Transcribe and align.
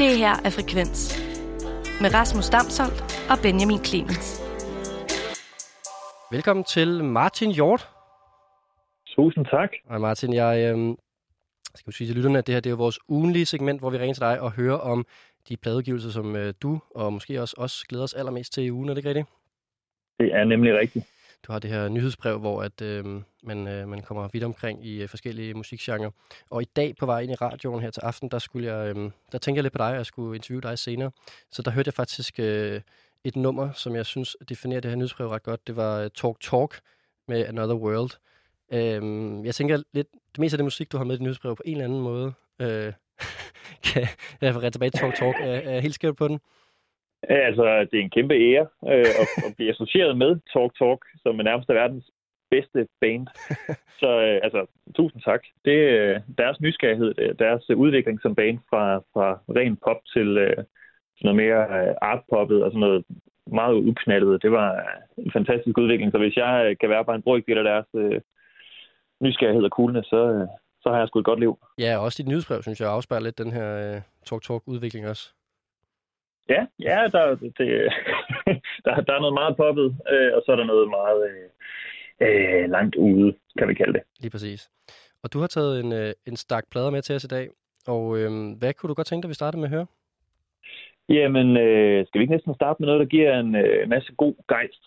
Det 0.00 0.18
her 0.18 0.34
er 0.46 0.50
Frekvens 0.56 1.00
med 2.02 2.14
Rasmus 2.14 2.48
Damsholdt 2.48 3.00
og 3.30 3.36
Benjamin 3.42 3.84
Clemens. 3.84 4.28
Velkommen 6.30 6.64
til 6.64 7.04
Martin 7.04 7.50
Hjort. 7.52 7.88
Tusind 9.06 9.46
tak. 9.46 9.70
Hej 9.88 9.98
Martin, 9.98 10.32
jeg 10.34 10.54
øh, 10.58 10.96
skal 11.74 11.90
jo 11.90 11.92
sige 11.92 12.08
til 12.08 12.16
lytterne, 12.16 12.38
at 12.38 12.46
det 12.46 12.54
her 12.54 12.60
det 12.60 12.72
er 12.72 12.76
vores 12.76 12.98
ugenlige 13.08 13.46
segment, 13.46 13.80
hvor 13.80 13.90
vi 13.90 13.98
ringer 13.98 14.14
til 14.14 14.20
dig 14.20 14.40
og 14.40 14.52
hører 14.52 14.78
om 14.78 15.06
de 15.48 15.56
pladeudgivelser, 15.56 16.10
som 16.10 16.36
øh, 16.36 16.54
du 16.62 16.80
og 16.94 17.12
måske 17.12 17.40
også 17.40 17.54
os 17.58 17.84
glæder 17.88 18.04
os 18.04 18.14
allermest 18.14 18.52
til 18.52 18.64
i 18.64 18.70
ugen. 18.70 18.88
Er 18.88 18.94
det 18.94 18.98
ikke 18.98 19.08
rigtigt? 19.08 19.28
Det 20.18 20.34
er 20.34 20.44
nemlig 20.44 20.78
rigtigt. 20.78 21.04
Du 21.46 21.52
har 21.52 21.58
det 21.58 21.70
her 21.70 21.88
nyhedsbrev, 21.88 22.38
hvor 22.38 22.62
at, 22.62 22.82
øh, 22.82 23.04
man, 23.42 23.68
øh, 23.68 23.88
man 23.88 24.02
kommer 24.02 24.28
vidt 24.32 24.44
omkring 24.44 24.86
i 24.86 25.02
øh, 25.02 25.08
forskellige 25.08 25.54
musikgenre. 25.54 26.10
Og 26.50 26.62
i 26.62 26.64
dag 26.76 26.96
på 26.96 27.06
vej 27.06 27.20
ind 27.20 27.32
i 27.32 27.34
radioen 27.34 27.82
her 27.82 27.90
til 27.90 28.00
aften, 28.00 28.28
der, 28.28 28.38
skulle 28.38 28.72
jeg, 28.72 28.96
øh, 28.96 29.10
der 29.32 29.38
tænkte 29.38 29.58
jeg 29.58 29.62
lidt 29.62 29.72
på 29.72 29.78
dig, 29.78 29.90
og 29.90 29.96
jeg 29.96 30.06
skulle 30.06 30.36
interviewe 30.36 30.62
dig 30.62 30.78
senere. 30.78 31.10
Så 31.50 31.62
der 31.62 31.70
hørte 31.70 31.88
jeg 31.88 31.94
faktisk 31.94 32.40
øh, 32.40 32.80
et 33.24 33.36
nummer, 33.36 33.72
som 33.72 33.94
jeg 33.94 34.06
synes 34.06 34.36
definerer 34.48 34.80
det 34.80 34.90
her 34.90 34.96
nyhedsbrev 34.96 35.28
ret 35.28 35.42
godt. 35.42 35.66
Det 35.66 35.76
var 35.76 36.00
øh, 36.00 36.10
Talk 36.14 36.40
Talk 36.40 36.80
med 37.28 37.46
Another 37.46 37.76
World. 37.76 38.10
Øh, 38.72 39.46
jeg 39.46 39.54
tænker 39.54 39.82
lidt, 39.92 40.08
det 40.32 40.38
meste 40.38 40.54
af 40.54 40.58
det 40.58 40.64
musik, 40.64 40.92
du 40.92 40.96
har 40.96 41.04
med 41.04 41.14
i 41.14 41.18
det 41.18 41.22
nyhedsbrev, 41.22 41.56
på 41.56 41.62
en 41.66 41.72
eller 41.72 41.84
anden 41.84 42.00
måde 42.00 42.32
øh, 42.60 42.92
kan 43.88 44.06
referere 44.42 44.70
tilbage 44.70 44.90
til 44.90 45.00
Talk 45.00 45.14
Talk. 45.14 45.36
Er, 45.40 45.44
er 45.44 45.70
jeg 45.70 45.82
helt 45.82 45.94
skævt 45.94 46.16
på 46.16 46.28
den? 46.28 46.40
Altså, 47.22 47.86
det 47.90 47.98
er 47.98 48.02
en 48.02 48.16
kæmpe 48.16 48.34
ære 48.34 48.66
øh, 48.92 49.10
at, 49.22 49.28
at 49.46 49.52
blive 49.56 49.70
associeret 49.70 50.18
med 50.18 50.30
Talk 50.52 50.72
Talk, 50.78 51.00
som 51.22 51.38
er 51.38 51.42
nærmest 51.42 51.68
verdens 51.68 52.10
bedste 52.50 52.88
band. 53.00 53.26
Så 54.00 54.10
øh, 54.26 54.40
altså, 54.42 54.66
tusind 54.96 55.22
tak. 55.22 55.42
Det 55.64 55.78
øh, 55.98 56.20
deres 56.38 56.60
nysgerrighed, 56.60 57.34
deres 57.34 57.70
udvikling 57.70 58.20
som 58.22 58.34
band 58.34 58.58
fra, 58.70 58.98
fra 59.12 59.38
ren 59.48 59.76
pop 59.76 60.00
til 60.14 60.38
øh, 60.38 60.64
noget 61.22 61.36
mere 61.36 61.60
øh, 61.78 61.94
artpoppet 62.02 62.62
og 62.64 62.70
sådan 62.70 62.80
noget 62.80 63.04
meget 63.46 63.74
udknaldet. 63.74 64.42
Det 64.42 64.52
var 64.52 64.68
en 65.18 65.32
fantastisk 65.32 65.78
udvikling. 65.78 66.12
Så 66.12 66.18
hvis 66.18 66.36
jeg 66.36 66.66
øh, 66.66 66.76
kan 66.80 66.90
være 66.90 67.04
bare 67.04 67.16
en 67.16 67.22
brøkdel 67.22 67.58
af 67.58 67.64
deres 67.64 67.86
øh, 67.94 68.20
nysgerrighed 69.20 69.64
og 69.64 69.70
coolness, 69.70 70.08
så, 70.08 70.22
øh, 70.34 70.46
så 70.82 70.90
har 70.90 70.98
jeg 70.98 71.08
sgu 71.08 71.18
et 71.18 71.24
godt 71.24 71.40
liv. 71.40 71.58
Ja, 71.78 71.96
og 71.96 72.04
også 72.04 72.22
dit 72.22 72.28
nyhedsbrev, 72.28 72.62
synes 72.62 72.80
jeg, 72.80 72.90
afspejler 72.90 73.24
lidt 73.24 73.38
den 73.38 73.52
her 73.52 73.94
øh, 73.94 74.00
Talk 74.26 74.42
Talk-udvikling 74.42 75.08
også. 75.08 75.32
Ja, 76.48 76.66
ja 76.78 77.08
der, 77.12 77.34
det, 77.34 77.52
der, 78.84 78.94
der 79.06 79.12
er 79.14 79.20
noget 79.20 79.34
meget 79.34 79.56
poppet, 79.56 79.96
øh, 80.12 80.30
og 80.36 80.42
så 80.44 80.52
er 80.52 80.56
der 80.56 80.64
noget 80.64 80.88
meget 80.88 81.20
øh, 81.30 81.48
øh, 82.20 82.70
langt 82.70 82.96
ude, 82.96 83.34
kan 83.58 83.68
vi 83.68 83.74
kalde 83.74 83.92
det. 83.92 84.02
Lige 84.20 84.30
præcis. 84.30 84.70
Og 85.22 85.32
du 85.32 85.38
har 85.40 85.46
taget 85.46 85.80
en, 85.84 85.92
øh, 85.92 86.12
en 86.26 86.36
stak 86.36 86.64
plader 86.70 86.90
med 86.90 87.02
til 87.02 87.16
os 87.16 87.24
i 87.24 87.28
dag, 87.28 87.48
og 87.86 88.18
øh, 88.18 88.30
hvad 88.58 88.74
kunne 88.74 88.88
du 88.88 88.94
godt 88.94 89.06
tænke 89.06 89.22
dig, 89.22 89.28
vi 89.28 89.34
startede 89.34 89.60
med 89.60 89.68
at 89.68 89.74
høre? 89.76 89.86
Jamen, 91.08 91.56
øh, 91.56 92.06
skal 92.06 92.18
vi 92.18 92.22
ikke 92.22 92.34
næsten 92.34 92.54
starte 92.54 92.76
med 92.80 92.86
noget, 92.86 93.00
der 93.00 93.06
giver 93.06 93.40
en 93.40 93.54
øh, 93.54 93.88
masse 93.88 94.12
god 94.12 94.34
gejst? 94.48 94.84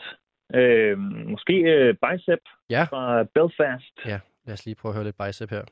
Øh, 0.54 0.98
måske 1.34 1.54
øh, 1.54 1.96
Bicep 2.04 2.40
ja. 2.70 2.84
fra 2.84 3.24
Belfast. 3.24 3.96
Ja, 4.06 4.20
lad 4.46 4.54
os 4.54 4.66
lige 4.66 4.76
prøve 4.76 4.90
at 4.92 4.96
høre 4.96 5.06
lidt 5.06 5.18
Bicep 5.18 5.50
her. 5.50 5.64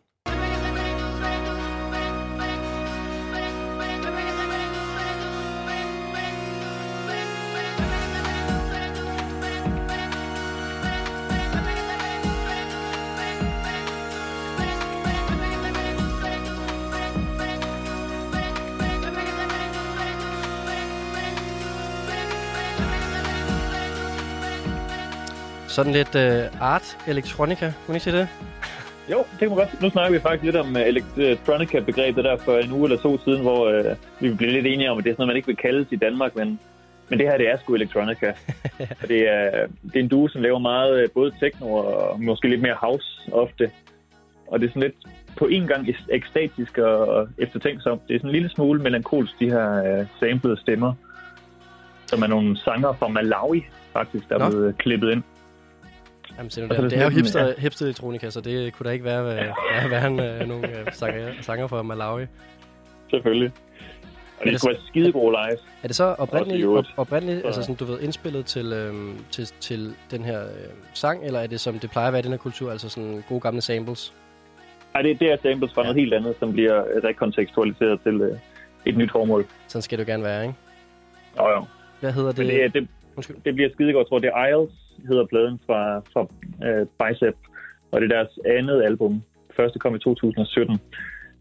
Sådan 25.71 25.91
lidt 25.91 26.15
uh, 26.15 26.61
art 26.61 26.97
electronica, 27.07 27.73
kunne 27.85 27.97
I 27.97 27.99
sige 27.99 28.17
det? 28.17 28.27
Jo, 29.11 29.17
det 29.17 29.39
kan 29.39 29.47
man 29.47 29.57
godt. 29.57 29.81
Nu 29.81 29.89
snakker 29.89 30.11
vi 30.11 30.19
faktisk 30.19 30.43
lidt 30.43 30.55
om 30.55 30.75
uh, 30.75 30.81
electronica-begrebet 30.81 32.23
der 32.23 32.37
for 32.37 32.57
en 32.57 32.71
uge 32.71 32.83
eller 32.83 32.97
to 32.97 33.17
siden, 33.17 33.41
hvor 33.41 33.79
uh, 33.79 33.85
vi 34.19 34.33
blev 34.33 34.51
lidt 34.51 34.65
enige 34.65 34.91
om, 34.91 34.97
at 34.97 35.03
det 35.03 35.09
er 35.09 35.13
sådan 35.13 35.21
noget, 35.21 35.27
man 35.27 35.35
ikke 35.35 35.47
vil 35.47 35.55
kaldes 35.55 35.87
i 35.91 35.95
Danmark, 35.95 36.35
men, 36.35 36.59
men 37.09 37.19
det 37.19 37.27
her, 37.27 37.37
det 37.37 37.49
er 37.49 37.57
sgu 37.57 37.75
electronica. 37.75 38.33
og 39.01 39.07
det 39.07 39.29
er, 39.29 39.67
det 39.83 39.95
er 39.95 39.99
en 39.99 40.07
duo, 40.07 40.27
som 40.27 40.41
laver 40.41 40.59
meget 40.59 41.03
uh, 41.03 41.09
både 41.13 41.31
techno 41.39 41.73
og 41.73 42.21
måske 42.21 42.47
lidt 42.47 42.61
mere 42.61 42.75
house 42.81 43.21
ofte. 43.31 43.71
Og 44.47 44.59
det 44.59 44.65
er 44.65 44.69
sådan 44.69 44.81
lidt 44.81 44.95
på 45.37 45.45
en 45.45 45.67
gang 45.67 45.87
ekstatisk 46.09 46.77
og 46.77 47.27
eftertænksomt. 47.37 48.01
Det 48.07 48.15
er 48.15 48.19
sådan 48.19 48.29
en 48.29 48.33
lille 48.33 48.49
smule 48.49 48.81
melankolsk, 48.81 49.39
de 49.39 49.49
her 49.49 49.99
uh, 49.99 50.07
samplede 50.19 50.59
stemmer, 50.59 50.93
som 52.05 52.21
er 52.21 52.27
nogle 52.27 52.57
sanger 52.57 52.93
fra 52.93 53.07
Malawi, 53.07 53.65
faktisk, 53.93 54.29
der 54.29 54.39
er 54.39 54.49
blevet 54.49 54.77
klippet 54.77 55.11
ind. 55.11 55.23
Jamen, 56.37 56.49
det, 56.49 56.69
det, 56.69 56.91
det 56.91 56.99
er 56.99 57.03
jo 57.03 57.09
hipster, 57.09 57.47
ja. 57.47 57.53
hipster 57.57 57.85
elektronika, 57.85 58.29
så 58.29 58.41
det 58.41 58.73
kunne 58.73 58.87
da 58.87 58.93
ikke 58.93 59.05
være, 59.05 59.25
være, 59.25 59.53
være, 59.89 60.07
en, 60.07 60.41
uh, 60.41 60.47
nogle 60.47 60.67
uh, 60.67 60.93
sanger, 60.93 61.31
sanger 61.41 61.67
fra 61.67 61.81
Malawi. 61.81 62.25
Selvfølgelig. 63.09 63.51
Og 64.39 64.45
det, 64.45 64.53
det 64.53 64.61
skulle 64.61 64.73
være 64.73 64.83
skidegode 64.87 65.31
live. 65.31 65.57
Er 65.83 65.87
det 65.87 65.95
så 65.95 66.03
oprindeligt, 66.03 66.67
op, 66.67 66.85
oprindeligt 66.97 67.45
altså 67.45 67.61
sådan, 67.61 67.75
du 67.75 67.85
ved, 67.85 67.99
indspillet 67.99 68.45
til, 68.45 68.73
øhm, 68.73 69.15
til, 69.31 69.45
til 69.59 69.93
den 70.11 70.25
her 70.25 70.41
øh, 70.41 70.49
sang, 70.93 71.25
eller 71.25 71.39
er 71.39 71.47
det 71.47 71.59
som 71.59 71.79
det 71.79 71.91
plejer 71.91 72.07
at 72.07 72.13
være 72.13 72.19
i 72.19 72.23
den 72.23 72.31
her 72.31 72.37
kultur, 72.37 72.71
altså 72.71 72.89
sådan 72.89 73.23
gode 73.29 73.39
gamle 73.39 73.61
samples? 73.61 74.13
Nej, 74.93 75.01
det, 75.01 75.19
det 75.19 75.31
er 75.31 75.37
samples 75.43 75.73
fra 75.73 75.81
ja. 75.81 75.85
noget 75.85 75.99
helt 75.99 76.13
andet, 76.13 76.35
som 76.39 76.53
bliver 76.53 76.83
rekontekstualiseret 77.03 78.01
til 78.03 78.21
øh, 78.21 78.37
et 78.85 78.97
nyt 78.97 79.11
formål. 79.11 79.45
Sådan 79.67 79.81
skal 79.81 79.97
det 79.97 80.07
jo 80.07 80.11
gerne 80.11 80.23
være, 80.23 80.41
ikke? 80.41 80.55
Jo, 81.39 81.49
jo. 81.49 81.65
Hvad 81.99 82.13
hedder 82.13 82.31
det? 82.31 82.45
Men 82.45 82.55
det, 82.55 82.73
det, 82.73 82.87
det 83.45 83.55
bliver 83.55 83.69
skidegodt, 83.73 84.07
tror 84.07 84.17
jeg. 84.17 84.21
Det 84.21 84.31
er 84.35 84.47
Isles, 84.47 84.75
hedder 85.07 85.25
pladen 85.25 85.59
fra, 85.65 85.99
fra 85.99 86.21
uh, 86.21 86.87
Bicep, 86.99 87.35
og 87.91 88.01
det 88.01 88.11
er 88.11 88.15
deres 88.17 88.39
andet 88.45 88.83
album. 88.83 89.23
Første 89.55 89.79
kom 89.79 89.95
i 89.95 89.99
2017. 89.99 90.79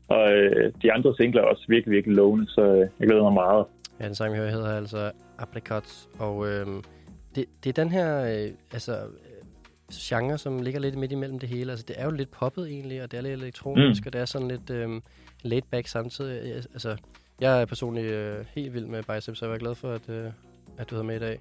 Og 0.09 0.23
uh, 0.23 0.73
de 0.83 0.93
andre 0.93 1.15
singler 1.17 1.43
er 1.43 1.47
også 1.47 1.65
virkelig, 1.69 1.93
virkelig 1.97 2.17
lovende, 2.17 2.47
så 2.47 2.73
uh, 2.73 2.79
jeg 3.01 3.09
glæder 3.09 3.23
mig 3.23 3.33
meget. 3.33 3.65
Ja, 4.01 4.05
den 4.05 4.15
sang, 4.15 4.33
vi 4.33 4.39
hører, 4.39 4.51
hedder 4.51 4.77
altså 4.77 5.11
Apricots, 5.39 6.09
og 6.19 6.49
øh, 6.49 6.67
det, 7.35 7.45
det 7.65 7.79
er 7.79 7.83
den 7.83 7.93
her 7.93 8.25
øh, 8.25 8.51
altså, 8.73 8.93
øh, 8.93 9.41
genre, 9.93 10.39
som 10.39 10.63
ligger 10.63 10.81
lidt 10.81 10.99
midt 10.99 11.13
imellem 11.13 11.39
det 11.39 11.49
hele. 11.49 11.71
Altså, 11.71 11.85
det 11.89 11.97
er 11.99 12.05
jo 12.05 12.11
lidt 12.11 12.31
poppet 12.31 12.67
egentlig, 12.69 13.03
og 13.03 13.11
det 13.11 13.19
er 13.19 13.23
lidt 13.23 13.43
elektronisk, 13.43 14.05
mm. 14.05 14.07
og 14.07 14.13
det 14.13 14.21
er 14.21 14.25
sådan 14.25 14.49
lidt 14.49 14.71
øh, 14.71 15.01
laid 15.43 15.63
back 15.71 15.87
samtidig. 15.87 16.55
Altså, 16.55 16.97
jeg 17.41 17.63
er 17.63 17.67
personligt 17.67 18.07
øh, 18.07 18.45
helt 18.55 18.75
vild 18.75 18.87
med 18.87 19.03
Bicep, 19.03 19.37
så 19.37 19.47
jeg 19.47 19.55
er 19.55 19.59
glad 19.59 19.75
for, 19.75 19.93
at, 19.93 20.09
øh, 20.09 20.27
at 20.79 20.91
du 20.91 20.95
havde 20.95 21.07
med 21.07 21.17
i 21.17 21.19
dag 21.19 21.41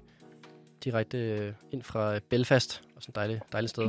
direkte 0.84 1.18
øh, 1.18 1.52
ind 1.72 1.82
fra 1.82 2.18
Belfast, 2.30 2.82
og 2.96 3.02
sådan 3.02 3.12
et 3.12 3.16
dejligt, 3.16 3.40
dejligt 3.52 3.70
sted. 3.70 3.84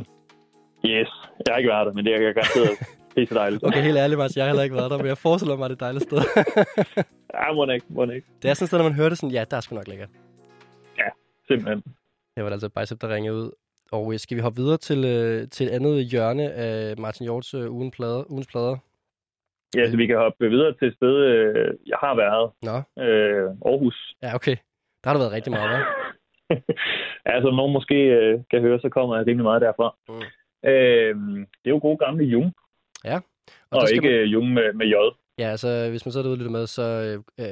Yes, 0.85 1.09
jeg 1.45 1.53
har 1.53 1.57
ikke 1.57 1.69
været 1.69 1.87
der, 1.87 1.93
men 1.93 2.05
det 2.05 2.13
er 2.13 2.19
garanteret 2.19 2.77
det 3.15 3.23
er 3.23 3.27
så 3.27 3.35
dejligt. 3.35 3.63
Okay, 3.63 3.81
helt 3.81 3.97
ærligt, 3.97 4.17
Martin, 4.17 4.37
jeg 4.37 4.45
har 4.45 4.49
heller 4.49 4.63
ikke 4.63 4.75
været 4.75 4.91
der, 4.91 4.97
men 4.97 5.07
jeg 5.07 5.17
forestiller 5.17 5.55
mig, 5.55 5.69
det 5.69 5.73
er 5.73 5.77
et 5.77 5.79
dejligt 5.79 6.03
sted. 6.03 6.19
ja, 7.35 7.53
må 7.53 7.69
ikke, 7.69 7.85
må 7.89 8.03
ikke. 8.03 8.27
Det 8.41 8.49
er 8.49 8.53
sådan 8.53 8.65
et 8.65 8.69
sted, 8.69 8.77
når 8.77 8.89
man 8.89 8.93
hører 8.93 9.09
det 9.09 9.17
sådan, 9.17 9.33
ja, 9.33 9.43
der 9.51 9.57
er 9.57 9.61
sgu 9.61 9.75
nok 9.75 9.87
lækkert. 9.87 10.09
Ja, 10.97 11.09
simpelthen. 11.47 11.83
Det 12.35 12.43
var 12.43 12.49
altså 12.49 12.69
Bicep, 12.69 13.01
der 13.01 13.09
ringede 13.15 13.35
ud. 13.35 13.51
Og 13.91 14.13
øh, 14.13 14.19
skal 14.19 14.37
vi 14.37 14.41
hoppe 14.41 14.61
videre 14.61 14.77
til, 14.77 15.05
øh, 15.05 15.49
til 15.49 15.67
et 15.67 15.71
andet 15.71 16.05
hjørne 16.05 16.51
af 16.51 16.97
Martin 16.97 17.23
Hjorts 17.23 17.53
øh, 17.53 17.71
ugen 17.71 17.91
plade, 17.91 18.31
ugens 18.31 18.47
plader? 18.47 18.77
Ja, 19.75 19.91
så 19.91 19.97
vi 19.97 20.05
kan 20.05 20.17
hoppe 20.17 20.49
videre 20.49 20.73
til 20.73 20.87
et 20.87 20.95
sted, 20.95 21.15
øh, 21.15 21.73
jeg 21.87 21.97
har 22.03 22.15
været. 22.15 22.51
Nå. 22.69 23.03
Øh, 23.03 23.45
Aarhus. 23.65 24.15
Ja, 24.23 24.35
okay. 24.35 24.55
Der 25.03 25.09
har 25.09 25.13
du 25.13 25.19
været 25.19 25.31
rigtig 25.31 25.51
meget, 25.51 25.69
hva'? 25.69 26.00
Som 27.41 27.53
nogen 27.59 27.73
måske 27.73 27.95
øh, 27.95 28.39
kan 28.51 28.61
høre, 28.61 28.79
så 28.79 28.89
kommer 28.89 29.17
jeg 29.17 29.27
rimelig 29.27 29.43
meget 29.43 29.61
derfra. 29.61 29.95
Mm. 30.09 30.69
Øh, 30.69 31.15
det 31.61 31.67
er 31.67 31.75
jo 31.75 31.79
gode 31.81 31.97
gamle 31.97 32.23
Jung. 32.23 32.53
Ja. 33.05 33.17
Og, 33.71 33.81
og 33.81 33.83
ikke 33.93 34.09
man... 34.09 34.25
Jung 34.25 34.53
med, 34.53 34.73
med 34.73 34.85
J. 34.85 34.93
Ja, 35.37 35.47
altså 35.49 35.89
hvis 35.89 36.05
man 36.05 36.11
så 36.11 36.19
er 36.19 36.23
derude 36.23 36.37
lidt 36.37 36.51
med, 36.51 36.67
så 36.67 36.83
øh, 37.39 37.45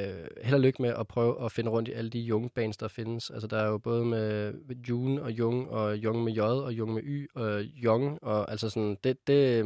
held 0.43 0.53
og 0.55 0.59
lykke 0.59 0.81
med 0.81 0.93
at 0.99 1.07
prøve 1.07 1.45
at 1.45 1.51
finde 1.51 1.69
rundt 1.69 1.89
i 1.89 1.91
alle 1.91 2.09
de 2.09 2.19
Jung-bands, 2.19 2.77
der 2.77 2.87
findes. 2.87 3.29
Altså 3.29 3.47
der 3.47 3.57
er 3.57 3.67
jo 3.67 3.77
både 3.77 4.05
med 4.05 4.53
June 4.89 5.21
og 5.21 5.31
Jung, 5.31 5.69
og 5.71 5.97
Jung 5.97 6.23
med 6.23 6.33
J, 6.33 6.39
og 6.39 6.73
Jung 6.73 6.93
med 6.93 7.01
Y, 7.03 7.27
og 7.35 7.61
Jung, 7.63 8.19
og 8.21 8.51
altså 8.51 8.69
sådan, 8.69 8.97
det, 9.03 9.27
det, 9.27 9.63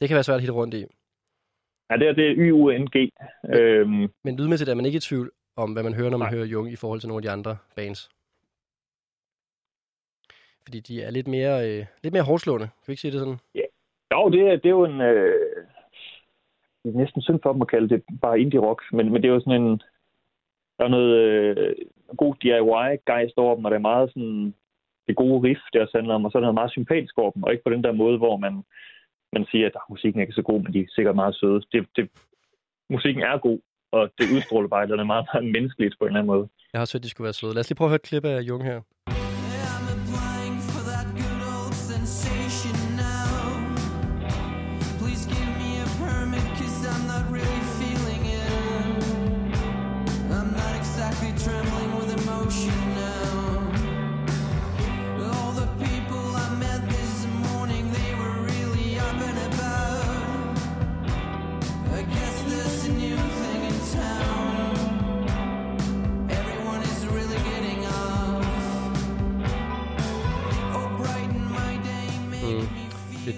det 0.00 0.08
kan 0.08 0.14
være 0.14 0.24
svært 0.24 0.34
at 0.34 0.40
hitte 0.40 0.54
rundt 0.54 0.74
i. 0.74 0.84
Ja, 1.90 1.96
det 1.96 2.08
er, 2.08 2.12
det 2.12 2.30
er 2.30 2.34
Y-U-N-G. 2.36 3.10
Øhm. 3.54 4.08
men 4.24 4.36
lydmæssigt 4.36 4.70
er 4.70 4.74
man 4.74 4.86
ikke 4.86 4.96
i 4.96 5.00
tvivl 5.00 5.30
om, 5.56 5.72
hvad 5.72 5.82
man 5.82 5.94
hører, 5.94 6.10
når 6.10 6.18
man 6.18 6.26
Nej. 6.26 6.34
hører 6.34 6.46
Jung 6.46 6.72
i 6.72 6.76
forhold 6.76 7.00
til 7.00 7.08
nogle 7.08 7.18
af 7.18 7.22
de 7.22 7.30
andre 7.30 7.56
bands. 7.76 8.10
Fordi 10.64 10.80
de 10.80 11.02
er 11.02 11.10
lidt 11.10 11.28
mere, 11.28 11.68
øh, 11.68 11.86
lidt 12.02 12.14
mere 12.14 12.22
hårdslående. 12.22 12.66
Kan 12.66 12.86
vi 12.86 12.92
ikke 12.92 13.00
sige 13.00 13.12
det 13.12 13.20
sådan? 13.20 13.40
Ja. 13.54 13.66
Jo, 14.12 14.30
det 14.30 14.40
er, 14.40 14.56
det 14.56 14.66
er 14.66 14.76
jo 14.80 14.84
en... 14.84 15.00
Øh, 15.00 15.66
det 16.84 16.94
er 16.94 16.98
næsten 16.98 17.22
synd 17.22 17.40
for 17.42 17.52
dem 17.52 17.62
at 17.62 17.68
kalde 17.68 17.88
det 17.88 18.02
bare 18.22 18.40
indie-rock, 18.40 18.82
men, 18.92 19.12
men 19.12 19.22
det 19.22 19.28
er 19.28 19.34
jo 19.34 19.40
sådan 19.40 19.62
en... 19.62 19.82
Der 20.78 20.84
er 20.84 20.88
noget 20.88 21.12
øh, 21.14 21.74
god 22.16 22.34
DIY-gejst 22.42 23.36
over 23.36 23.54
dem, 23.54 23.64
og 23.64 23.70
det 23.70 23.76
er 23.76 23.90
meget 23.92 24.10
sådan... 24.14 24.54
Det 25.08 25.16
gode 25.16 25.48
riff, 25.48 25.60
det 25.72 25.80
også 25.80 25.96
handler 25.98 26.14
om, 26.14 26.24
og 26.24 26.30
så 26.30 26.38
er 26.38 26.40
noget 26.40 26.54
meget 26.54 26.70
sympatisk 26.70 27.18
over 27.18 27.30
dem, 27.30 27.42
og 27.42 27.52
ikke 27.52 27.64
på 27.64 27.70
den 27.70 27.84
der 27.84 27.92
måde, 27.92 28.18
hvor 28.18 28.36
man, 28.36 28.54
man 29.32 29.46
siger, 29.50 29.66
at 29.66 29.76
musikken 29.90 30.20
er 30.20 30.24
ikke 30.24 30.40
så 30.40 30.42
god, 30.42 30.60
men 30.62 30.72
de 30.72 30.80
er 30.80 30.86
sikkert 30.88 31.14
meget 31.14 31.34
søde. 31.34 31.60
Det, 31.72 31.86
det, 31.96 32.10
musikken 32.90 33.22
er 33.22 33.38
god, 33.38 33.58
og 33.92 34.10
det 34.18 34.26
udstråler 34.36 34.68
bare 34.68 34.86
noget 34.86 35.06
meget, 35.06 35.26
meget 35.32 35.52
menneskeligt 35.52 35.94
på 35.98 36.04
en 36.04 36.08
eller 36.08 36.20
anden 36.20 36.32
måde. 36.34 36.48
Jeg 36.72 36.78
har 36.78 36.82
også 36.84 36.96
hørt, 36.96 37.04
de 37.04 37.10
skulle 37.10 37.24
være 37.24 37.32
søde. 37.32 37.54
Lad 37.54 37.60
os 37.60 37.70
lige 37.70 37.76
prøve 37.76 37.88
at 37.88 37.90
høre 37.90 38.02
et 38.04 38.10
klip 38.10 38.24
af 38.24 38.40
Jung 38.40 38.64
her. 38.64 38.80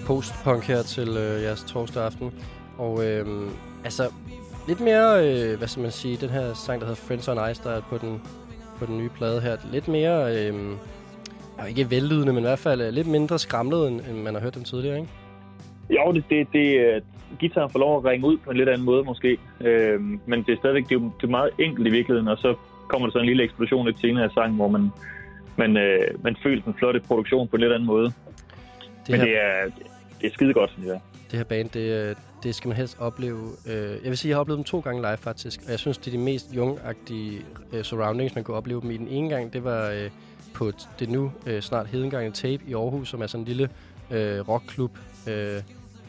Post-punk 0.07 0.63
her 0.63 0.81
til 0.83 1.09
øh, 1.09 1.43
jeres 1.43 1.63
torsdag 1.63 2.03
aften. 2.03 2.31
Og 2.77 3.05
øh, 3.05 3.25
altså, 3.83 4.03
lidt 4.67 4.79
mere, 4.79 5.27
øh, 5.27 5.57
hvad 5.57 5.67
skal 5.67 5.81
man 5.81 5.91
sige, 5.91 6.17
den 6.17 6.29
her 6.29 6.53
sang, 6.53 6.81
der 6.81 6.87
hedder 6.87 7.01
Friends 7.01 7.27
on 7.27 7.51
Ice, 7.51 7.63
der 7.63 7.69
er 7.69 7.81
på 7.81 7.97
den, 7.97 8.21
på 8.79 8.85
den 8.85 8.97
nye 8.97 9.09
plade 9.09 9.41
her. 9.41 9.57
Lidt 9.71 9.87
mere, 9.87 10.35
øh, 10.35 10.53
ikke 11.69 11.89
vellydende, 11.89 12.33
men 12.33 12.43
i 12.43 12.47
hvert 12.47 12.59
fald 12.59 12.81
øh, 12.81 12.89
lidt 12.93 13.07
mindre 13.07 13.39
skramlet, 13.39 13.87
end, 13.87 14.01
end 14.09 14.17
man 14.17 14.33
har 14.33 14.41
hørt 14.41 14.55
dem 14.55 14.63
tidligere, 14.63 14.97
ikke? 14.97 15.09
Jo, 15.89 16.11
det, 16.11 16.23
det, 16.29 16.47
det 16.53 16.95
uh, 16.95 17.01
guitaren 17.39 17.69
får 17.69 17.79
lov 17.79 17.97
at 17.97 18.05
ringe 18.05 18.27
ud 18.27 18.37
på 18.37 18.51
en 18.51 18.57
lidt 18.57 18.69
anden 18.69 18.85
måde 18.85 19.03
måske. 19.03 19.37
Øh, 19.61 20.01
men 20.01 20.43
det 20.43 20.53
er 20.53 20.57
stadigvæk 20.57 20.89
det 20.89 20.95
er, 20.95 20.99
det 20.99 21.23
er 21.23 21.27
meget 21.27 21.49
enkelt 21.59 21.87
i 21.87 21.91
virkeligheden, 21.91 22.27
og 22.27 22.37
så 22.37 22.55
kommer 22.87 23.07
der 23.07 23.11
så 23.11 23.19
en 23.19 23.25
lille 23.25 23.43
eksplosion 23.43 23.85
lidt 23.85 23.99
senere 23.99 24.25
i 24.25 24.29
sangen, 24.33 24.55
hvor 24.55 24.67
man, 24.67 24.91
man, 25.57 25.77
øh, 25.77 26.23
man 26.23 26.35
føler 26.43 26.61
den 26.61 26.73
flotte 26.73 26.99
produktion 26.99 27.47
på 27.47 27.55
en 27.55 27.61
lidt 27.61 27.73
anden 27.73 27.87
måde. 27.87 28.05
Det 28.05 29.09
Men 29.09 29.19
her... 29.19 29.25
det 29.25 29.35
er, 29.35 29.69
det 30.23 30.29
er 30.29 30.33
skide 30.33 30.53
godt, 30.53 30.71
synes 30.71 30.87
jeg. 30.87 30.99
Det 31.31 31.39
her 31.39 31.43
band, 31.43 31.69
det, 31.69 31.79
øh, 31.79 32.15
det 32.43 32.55
skal 32.55 32.67
man 32.67 32.77
helst 32.77 32.97
opleve. 32.99 33.49
Øh, 33.67 33.75
jeg 33.75 34.03
vil 34.03 34.17
sige, 34.17 34.29
jeg 34.29 34.35
har 34.35 34.39
oplevet 34.41 34.57
dem 34.57 34.63
to 34.63 34.79
gange 34.79 35.01
live 35.01 35.17
faktisk, 35.17 35.61
og 35.65 35.71
jeg 35.71 35.79
synes, 35.79 35.97
det 35.97 36.07
er 36.07 36.17
de 36.17 36.23
mest 36.23 36.55
jungagtige 36.55 37.41
øh, 37.73 37.83
surroundings, 37.83 38.35
man 38.35 38.43
kunne 38.43 38.57
opleve 38.57 38.81
dem 38.81 38.91
i. 38.91 38.97
Den 38.97 39.07
ene 39.07 39.29
gang, 39.29 39.53
det 39.53 39.63
var 39.63 40.07
på 40.53 40.71
det 40.99 41.09
nu 41.09 41.31
snart 41.59 41.87
hedengangne 41.87 42.31
Tape 42.31 42.63
i 42.67 42.73
Aarhus, 42.73 43.09
som 43.09 43.21
er 43.21 43.27
sådan 43.27 43.41
en 43.41 43.47
lille 43.47 43.69
rockklub, 44.47 44.97
uh, 45.27 45.33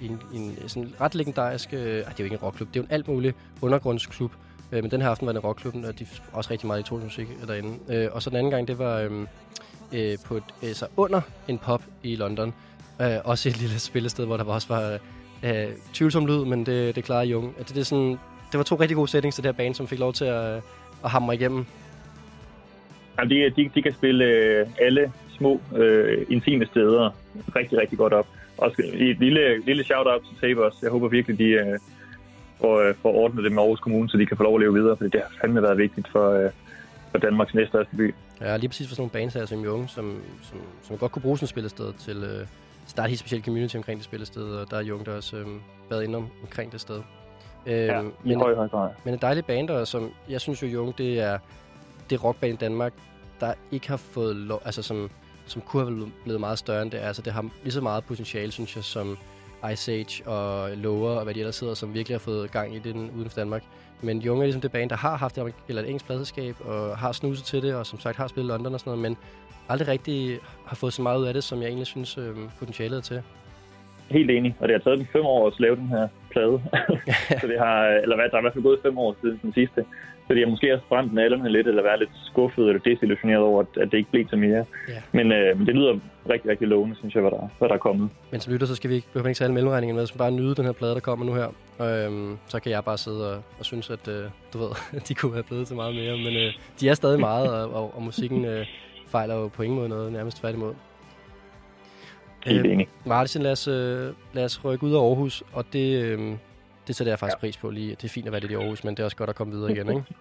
i 0.00 0.06
en, 0.06 0.20
en 0.34 0.68
sådan 0.68 0.92
ret 1.00 1.14
legendarisk... 1.14 1.68
Uh, 1.72 1.78
det 1.78 1.98
er 1.98 2.14
jo 2.18 2.24
ikke 2.24 2.34
en 2.34 2.42
rockklub, 2.42 2.68
det 2.68 2.76
er 2.76 2.80
jo 2.80 2.84
en 2.84 2.92
alt 2.92 3.08
mulig 3.08 3.34
undergrundsklub, 3.62 4.32
Øh, 4.74 4.82
men 4.82 4.90
den 4.90 5.02
her 5.02 5.08
aften 5.08 5.26
var 5.26 5.32
det 5.32 5.44
rockklubben, 5.44 5.84
og 5.84 5.98
de 5.98 6.06
også 6.32 6.50
rigtig 6.50 6.66
meget 6.66 6.90
i 6.90 6.94
musik 6.94 7.28
derinde. 7.46 7.78
Øh, 7.88 8.08
og 8.12 8.22
så 8.22 8.30
den 8.30 8.36
anden 8.36 8.50
gang, 8.50 8.68
det 8.68 8.78
var 8.78 8.98
øhm, 8.98 9.26
øh, 9.92 10.18
på 10.24 10.36
et, 10.36 10.44
øh, 10.62 10.74
så 10.74 10.86
under 10.96 11.20
en 11.48 11.58
pop 11.58 11.82
i 12.02 12.16
London, 12.16 12.54
Øh, 13.02 13.16
også 13.24 13.48
et 13.48 13.60
lille 13.60 13.78
spillested, 13.78 14.26
hvor 14.26 14.36
der 14.36 14.44
også 14.44 14.68
var 14.68 14.98
øh, 15.44 15.68
tvivlsom 15.92 16.26
lyd, 16.26 16.44
men 16.44 16.66
det, 16.66 16.96
det 16.96 17.04
klarede 17.04 17.26
Jung. 17.26 17.58
Det, 17.58 17.68
det, 17.68 17.78
er 17.78 17.84
sådan, 17.84 18.18
det 18.52 18.58
var 18.58 18.62
to 18.62 18.76
rigtig 18.76 18.96
gode 18.96 19.08
settings 19.08 19.34
til 19.34 19.44
det 19.44 19.48
her 19.48 19.56
bane, 19.56 19.74
som 19.74 19.88
fik 19.88 19.98
lov 19.98 20.12
til 20.12 20.24
at, 20.24 20.60
at 21.04 21.10
hamre 21.10 21.34
igennem. 21.34 21.66
Jamen, 23.18 23.30
de, 23.30 23.50
de, 23.56 23.70
de 23.74 23.82
kan 23.82 23.92
spille 23.92 24.24
øh, 24.24 24.66
alle 24.80 25.12
små, 25.36 25.60
øh, 25.76 26.26
intime 26.28 26.66
steder 26.66 27.10
rigtig, 27.56 27.78
rigtig 27.78 27.98
godt 27.98 28.12
op. 28.12 28.26
Også 28.58 28.82
et 28.94 29.18
lille, 29.18 29.64
lille 29.64 29.84
shout-out 29.84 30.22
til 30.28 30.36
Tabers. 30.40 30.82
Jeg 30.82 30.90
håber 30.90 31.08
virkelig, 31.08 31.38
de 31.38 31.44
øh, 31.44 31.78
får, 32.60 32.80
øh, 32.80 32.94
får 33.02 33.12
ordnet 33.12 33.44
det 33.44 33.52
med 33.52 33.62
Aarhus 33.62 33.80
Kommune, 33.80 34.08
så 34.08 34.16
de 34.16 34.26
kan 34.26 34.36
få 34.36 34.42
lov 34.42 34.54
at 34.54 34.60
leve 34.60 34.74
videre, 34.74 34.96
for 34.96 35.04
det 35.04 35.20
har 35.20 35.32
fandme 35.40 35.62
været 35.62 35.78
vigtigt 35.78 36.08
for, 36.12 36.30
øh, 36.30 36.50
for 37.10 37.18
Danmarks 37.18 37.54
næststørste 37.54 37.96
by. 37.96 38.14
Ja, 38.40 38.56
lige 38.56 38.68
præcis 38.68 38.88
for 38.88 38.94
sådan 38.94 39.00
nogle 39.00 39.10
bands 39.10 39.34
her 39.34 39.46
som 39.46 39.64
Jung, 39.64 39.90
som, 39.90 40.22
som, 40.42 40.58
som 40.82 40.98
godt 40.98 41.12
kunne 41.12 41.22
bruge 41.22 41.38
sådan 41.38 41.44
et 41.44 41.48
spillested 41.48 41.92
til, 41.92 42.16
øh, 42.16 42.46
så 42.86 42.92
der 42.96 43.02
er 43.02 43.04
et 43.04 43.10
helt 43.10 43.20
specielt 43.20 43.44
community 43.44 43.76
omkring 43.76 43.98
det 43.98 44.04
spillested, 44.04 44.56
og 44.56 44.70
der 44.70 44.76
er 44.76 44.82
Jung, 44.82 45.06
der 45.06 45.16
også 45.16 45.36
øh, 45.36 45.46
været 45.90 46.04
inde 46.04 46.16
om, 46.16 46.28
omkring 46.42 46.72
det 46.72 46.80
sted. 46.80 47.02
Øh, 47.66 47.74
ja, 47.74 48.02
men, 48.24 48.40
høj, 48.40 48.54
høj 48.54 48.68
grad. 48.68 48.90
Men 49.04 49.14
en 49.14 49.20
dejlig 49.20 49.44
band, 49.44 49.68
der, 49.68 49.84
som 49.84 50.10
jeg 50.28 50.40
synes 50.40 50.62
jo, 50.62 50.66
Jung, 50.66 50.98
det 50.98 51.20
er 51.20 51.38
det 52.10 52.24
rockband 52.24 52.52
i 52.52 52.56
Danmark, 52.56 52.92
der 53.40 53.54
ikke 53.70 53.88
har 53.88 53.96
fået 53.96 54.36
lov, 54.36 54.62
altså 54.64 54.82
som, 54.82 55.10
som 55.46 55.62
kunne 55.62 55.84
have 55.84 56.12
blevet 56.24 56.40
meget 56.40 56.58
større 56.58 56.82
end 56.82 56.90
det 56.90 57.02
er. 57.02 57.06
Altså 57.06 57.22
det 57.22 57.32
har 57.32 57.50
lige 57.62 57.72
så 57.72 57.80
meget 57.80 58.04
potentiale, 58.04 58.52
synes 58.52 58.76
jeg, 58.76 58.84
som 58.84 59.18
Ice 59.72 59.92
Age 59.92 60.28
og 60.28 60.70
Lower 60.76 61.10
og 61.10 61.24
hvad 61.24 61.34
de 61.34 61.40
ellers 61.40 61.60
hedder, 61.60 61.74
som 61.74 61.94
virkelig 61.94 62.14
har 62.14 62.20
fået 62.20 62.50
gang 62.50 62.74
i 62.74 62.78
det 62.78 62.94
uden 62.94 63.30
for 63.30 63.40
Danmark. 63.40 63.62
Men 64.02 64.18
Jung 64.18 64.40
er 64.40 64.44
ligesom 64.44 64.60
det 64.60 64.72
band, 64.72 64.90
der 64.90 64.96
har 64.96 65.16
haft 65.16 65.38
et, 65.38 65.54
eller 65.68 65.82
et 65.82 65.88
engelsk 65.88 66.06
pladselskab 66.06 66.54
og 66.64 66.98
har 66.98 67.12
snuset 67.12 67.44
til 67.44 67.62
det, 67.62 67.74
og 67.74 67.86
som 67.86 67.98
sagt 67.98 68.16
har 68.16 68.26
spillet 68.26 68.48
London 68.48 68.74
og 68.74 68.80
sådan 68.80 68.90
noget, 68.90 69.02
men 69.02 69.16
aldrig 69.68 69.88
rigtig 69.88 70.38
har 70.66 70.76
fået 70.76 70.92
så 70.92 71.02
meget 71.02 71.18
ud 71.18 71.26
af 71.26 71.34
det, 71.34 71.44
som 71.44 71.60
jeg 71.60 71.66
egentlig 71.66 71.86
synes 71.86 72.18
øh, 72.18 72.36
potentialet 72.58 72.96
er 72.96 73.02
til. 73.02 73.22
Helt 74.10 74.30
enig, 74.30 74.56
og 74.60 74.68
det 74.68 74.74
har 74.74 74.80
taget 74.80 74.98
dem 74.98 75.06
fem 75.12 75.24
år 75.24 75.46
at 75.46 75.60
lave 75.60 75.76
den 75.76 75.88
her 75.88 76.08
plade. 76.34 76.56
så 77.40 77.46
det 77.52 77.58
har, 77.64 77.78
eller 78.04 78.16
hvad, 78.16 78.28
der 78.30 78.36
er 78.36 78.42
i 78.42 78.46
hvert 78.46 78.56
fald 78.56 78.68
gået 78.70 78.84
fem 78.86 78.98
år 79.04 79.16
siden 79.20 79.38
den 79.42 79.52
sidste. 79.60 79.80
Så 80.26 80.34
de 80.34 80.40
har 80.40 80.50
måske 80.54 80.74
også 80.74 80.86
brændt 80.88 81.14
nallerne 81.14 81.48
lidt, 81.52 81.66
eller 81.66 81.82
været 81.82 81.98
lidt 81.98 82.14
skuffet 82.30 82.68
eller 82.68 82.82
desillusioneret 82.88 83.42
over, 83.50 83.60
at, 83.60 83.82
at 83.82 83.88
det 83.90 83.98
ikke 83.98 84.10
blev 84.10 84.26
til 84.28 84.38
mere. 84.38 84.64
Ja. 84.88 85.00
Men, 85.12 85.32
øh, 85.32 85.58
men 85.58 85.66
det 85.66 85.74
lyder 85.74 85.92
rigtig, 86.30 86.50
rigtig 86.50 86.68
lovende, 86.68 86.96
synes 86.96 87.14
jeg, 87.14 87.20
hvad 87.20 87.30
der, 87.30 87.48
hvad 87.58 87.68
der 87.68 87.74
er 87.74 87.78
kommet. 87.88 88.10
Men 88.30 88.40
som 88.40 88.52
lytter, 88.52 88.66
så 88.66 88.74
skal 88.74 88.90
vi 88.90 88.94
ikke 88.94 89.08
behøve 89.12 89.28
ikke 89.30 89.38
tage 89.38 89.46
alle 89.46 89.54
mellemregningerne 89.54 89.98
med, 89.98 90.06
så 90.06 90.18
bare 90.18 90.30
nyde 90.30 90.54
den 90.54 90.64
her 90.64 90.72
plade, 90.72 90.94
der 90.94 91.00
kommer 91.00 91.26
nu 91.26 91.34
her. 91.34 91.48
Og 91.78 91.98
øhm, 91.98 92.38
så 92.48 92.60
kan 92.60 92.72
jeg 92.72 92.84
bare 92.84 92.98
sidde 92.98 93.32
og, 93.32 93.42
og 93.58 93.64
synes, 93.64 93.90
at 93.90 94.08
øh, 94.08 94.24
du 94.52 94.58
ved, 94.58 94.70
de 95.08 95.14
kunne 95.14 95.32
have 95.32 95.42
blevet 95.42 95.66
til 95.66 95.76
meget 95.76 95.94
mere. 95.94 96.16
Men 96.16 96.36
øh, 96.42 96.52
de 96.80 96.88
er 96.88 96.94
stadig 96.94 97.20
meget, 97.20 97.48
og, 97.50 97.74
og, 97.74 97.96
og 97.96 98.02
musikken 98.02 98.44
øh, 98.44 98.66
fejler 99.08 99.34
jo 99.34 99.48
på 99.48 99.62
ingen 99.62 99.78
måde 99.78 99.88
noget, 99.88 100.12
nærmest 100.12 100.40
tværtimod. 100.40 100.74
Helt 102.44 102.66
øh, 102.66 102.72
enig. 102.72 102.88
Martin, 103.06 103.42
lad 103.42 103.52
os, 103.52 103.68
øh, 103.68 104.12
lad 104.32 104.44
os 104.44 104.64
rykke 104.64 104.84
ud 104.84 104.94
af 104.94 104.98
Aarhus, 104.98 105.42
og 105.52 105.64
det, 105.72 106.02
øh, 106.04 106.18
det 106.86 106.96
sætter 106.96 107.12
jeg 107.12 107.18
faktisk 107.18 107.36
ja. 107.36 107.40
pris 107.40 107.56
på 107.56 107.70
lige. 107.70 107.90
Det 107.90 108.04
er 108.04 108.08
fint 108.08 108.26
at 108.26 108.32
være 108.32 108.40
lidt 108.40 108.52
i 108.52 108.54
Aarhus, 108.54 108.84
men 108.84 108.94
det 108.94 109.00
er 109.00 109.04
også 109.04 109.16
godt 109.16 109.30
at 109.30 109.36
komme 109.36 109.52
videre 109.52 109.72
igen, 109.72 109.88
ikke? 109.88 110.04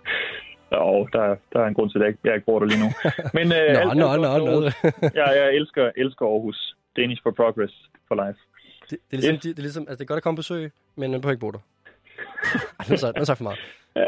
Jo, 0.74 1.08
der, 1.14 1.36
der 1.54 1.60
er 1.60 1.68
en 1.68 1.74
grund 1.74 1.90
til, 1.92 2.04
at 2.04 2.16
jeg 2.24 2.36
ikke 2.36 2.46
bor 2.46 2.60
der 2.60 2.66
lige 2.66 2.80
nu. 2.80 2.90
Men, 3.34 3.52
øh, 3.52 3.74
nå, 4.02 4.16
nå, 4.16 4.38
nå, 4.38 4.60
nå. 4.60 4.62
jeg, 5.20 5.30
jeg 5.42 5.56
elsker, 5.56 5.92
elsker 5.98 6.25
Aarhus. 6.25 6.75
Danish 6.98 7.24
for 7.24 7.31
Progress 7.31 7.74
for 8.08 8.16
life. 8.25 8.40
Det, 8.90 8.98
det, 9.12 9.18
er 9.18 9.18
ligesom, 9.18 9.36
yes. 9.36 9.42
det, 9.42 9.50
det, 9.58 9.60
er 9.60 9.68
ligesom, 9.68 9.84
altså, 9.90 9.96
det 9.96 10.02
er 10.02 10.12
godt 10.12 10.18
at 10.18 10.24
komme 10.24 10.38
på 10.38 10.40
besøg, 10.40 10.72
men 10.96 11.12
man 11.12 11.22
behøver 11.22 11.34
ikke 11.34 11.46
bo 11.46 11.52
der. 11.52 11.64
Nu 12.90 12.94
er 13.22 13.24
sagt 13.24 13.38
for 13.38 13.44
meget. 13.44 13.60
Ja, 13.96 14.06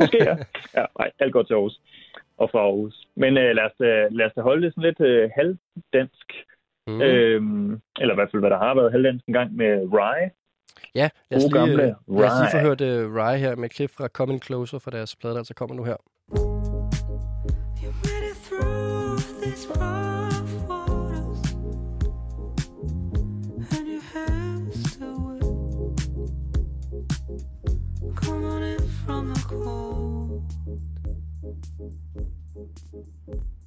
måske 0.00 0.24
ja. 0.24 0.36
ja 0.78 0.84
nej, 0.98 1.10
alt 1.18 1.32
godt 1.32 1.46
til 1.46 1.54
Aarhus 1.54 1.80
og 2.42 2.50
fra 2.50 2.58
Aarhus. 2.58 2.96
Men 3.14 3.36
øh, 3.42 3.50
lad, 3.58 3.64
os, 3.64 3.78
øh, 3.80 4.04
lad 4.18 4.26
os 4.26 4.32
holde 4.36 4.62
det 4.64 4.74
sådan 4.74 4.88
lidt 4.88 5.00
øh, 5.00 5.30
halvdansk. 5.36 6.28
Mm. 6.92 7.02
Øhm, 7.02 7.80
eller 8.00 8.14
i 8.14 8.18
hvert 8.18 8.30
fald, 8.30 8.42
hvad 8.42 8.50
der 8.50 8.58
har 8.58 8.74
været 8.74 8.92
halvdansk 8.92 9.26
en 9.26 9.34
gang 9.34 9.56
med 9.56 9.92
Rye. 9.92 10.30
Ja, 10.94 11.08
lad 11.30 11.38
os, 11.38 11.44
lige, 11.44 11.58
gamle 11.58 11.76
lad 12.08 12.24
os 12.24 12.32
lige 12.40 12.60
få 12.60 12.66
hørt 12.68 12.80
uh, 12.80 13.14
Rye 13.16 13.38
her 13.38 13.56
med 13.56 13.68
klip 13.68 13.90
fra 13.90 14.08
Coming 14.08 14.42
Closer 14.44 14.78
fra 14.78 14.90
deres 14.90 15.16
plade, 15.16 15.34
der 15.34 15.38
altså 15.40 15.54
kommer 15.54 15.76
nu 15.76 15.84
her. 15.84 15.96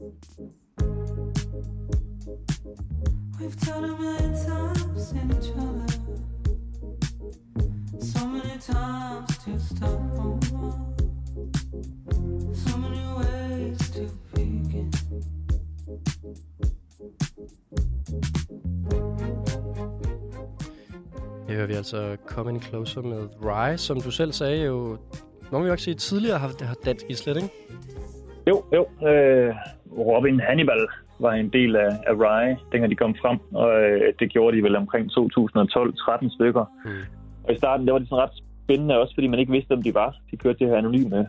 We've 0.08 0.32
told 0.38 0.55
Her 3.46 3.52
hører 21.56 21.66
vi 21.68 21.74
altså 21.74 22.18
Coming 22.28 22.64
Closer 22.64 23.02
med 23.02 23.28
Rye, 23.46 23.78
som 23.78 24.02
du 24.02 24.12
selv 24.12 24.32
sagde 24.32 24.66
jo, 24.66 24.98
må 25.52 25.60
vi 25.60 25.66
jo 25.66 25.72
ikke 25.72 25.84
sige, 25.84 25.96
tidligere 25.96 26.40
har, 26.40 26.52
har 26.66 26.76
dansk 26.86 27.06
islet, 27.10 27.36
ikke? 27.36 27.50
Jo, 28.48 28.64
jo. 28.74 29.08
Øh, 29.08 29.56
Robin 29.98 30.40
Hannibal 30.40 30.88
var 31.26 31.34
en 31.34 31.50
del 31.58 31.72
af, 31.76 31.92
af 32.10 32.14
Rye, 32.24 32.58
dengang 32.72 32.92
de 32.92 33.02
kom 33.04 33.16
frem, 33.22 33.38
og 33.62 33.70
øh, 33.84 34.14
det 34.20 34.28
gjorde 34.34 34.58
de 34.58 34.64
vel 34.64 34.76
omkring 34.76 35.06
2012-13 35.12 36.36
stykker. 36.38 36.66
Mm. 36.86 36.92
Og 37.44 37.54
i 37.54 37.58
starten, 37.58 37.86
der 37.86 37.92
var 37.92 38.00
det 38.00 38.10
sådan 38.10 38.24
ret 38.24 38.38
spændende, 38.64 39.00
også 39.02 39.14
fordi 39.16 39.28
man 39.28 39.40
ikke 39.40 39.52
vidste, 39.52 39.72
om 39.72 39.84
de 39.84 39.94
var. 39.94 40.10
De 40.32 40.38
kørte 40.38 40.60
det 40.60 40.68
her 40.68 40.78
anonyme, 40.78 41.28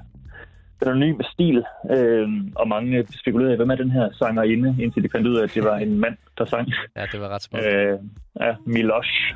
anonyme 0.82 1.24
stil, 1.32 1.64
øh, 1.96 2.28
og 2.54 2.68
mange 2.68 3.06
spekulerede 3.20 3.54
i, 3.54 3.56
hvem 3.56 3.70
er 3.70 3.74
den 3.74 3.90
her 3.90 4.06
sanger 4.12 4.42
inde, 4.42 4.82
indtil 4.82 5.02
de 5.02 5.08
fandt 5.12 5.26
ud 5.26 5.36
af, 5.36 5.42
at 5.42 5.54
det 5.54 5.64
var 5.64 5.76
en 5.76 5.98
mand, 5.98 6.16
der 6.38 6.44
sang. 6.44 6.68
Ja, 6.96 7.04
det 7.12 7.20
var 7.20 7.28
ret 7.28 7.42
smukt. 7.42 7.64
Øh, 7.64 7.98
ja, 8.40 8.54
Milosh. 8.66 9.34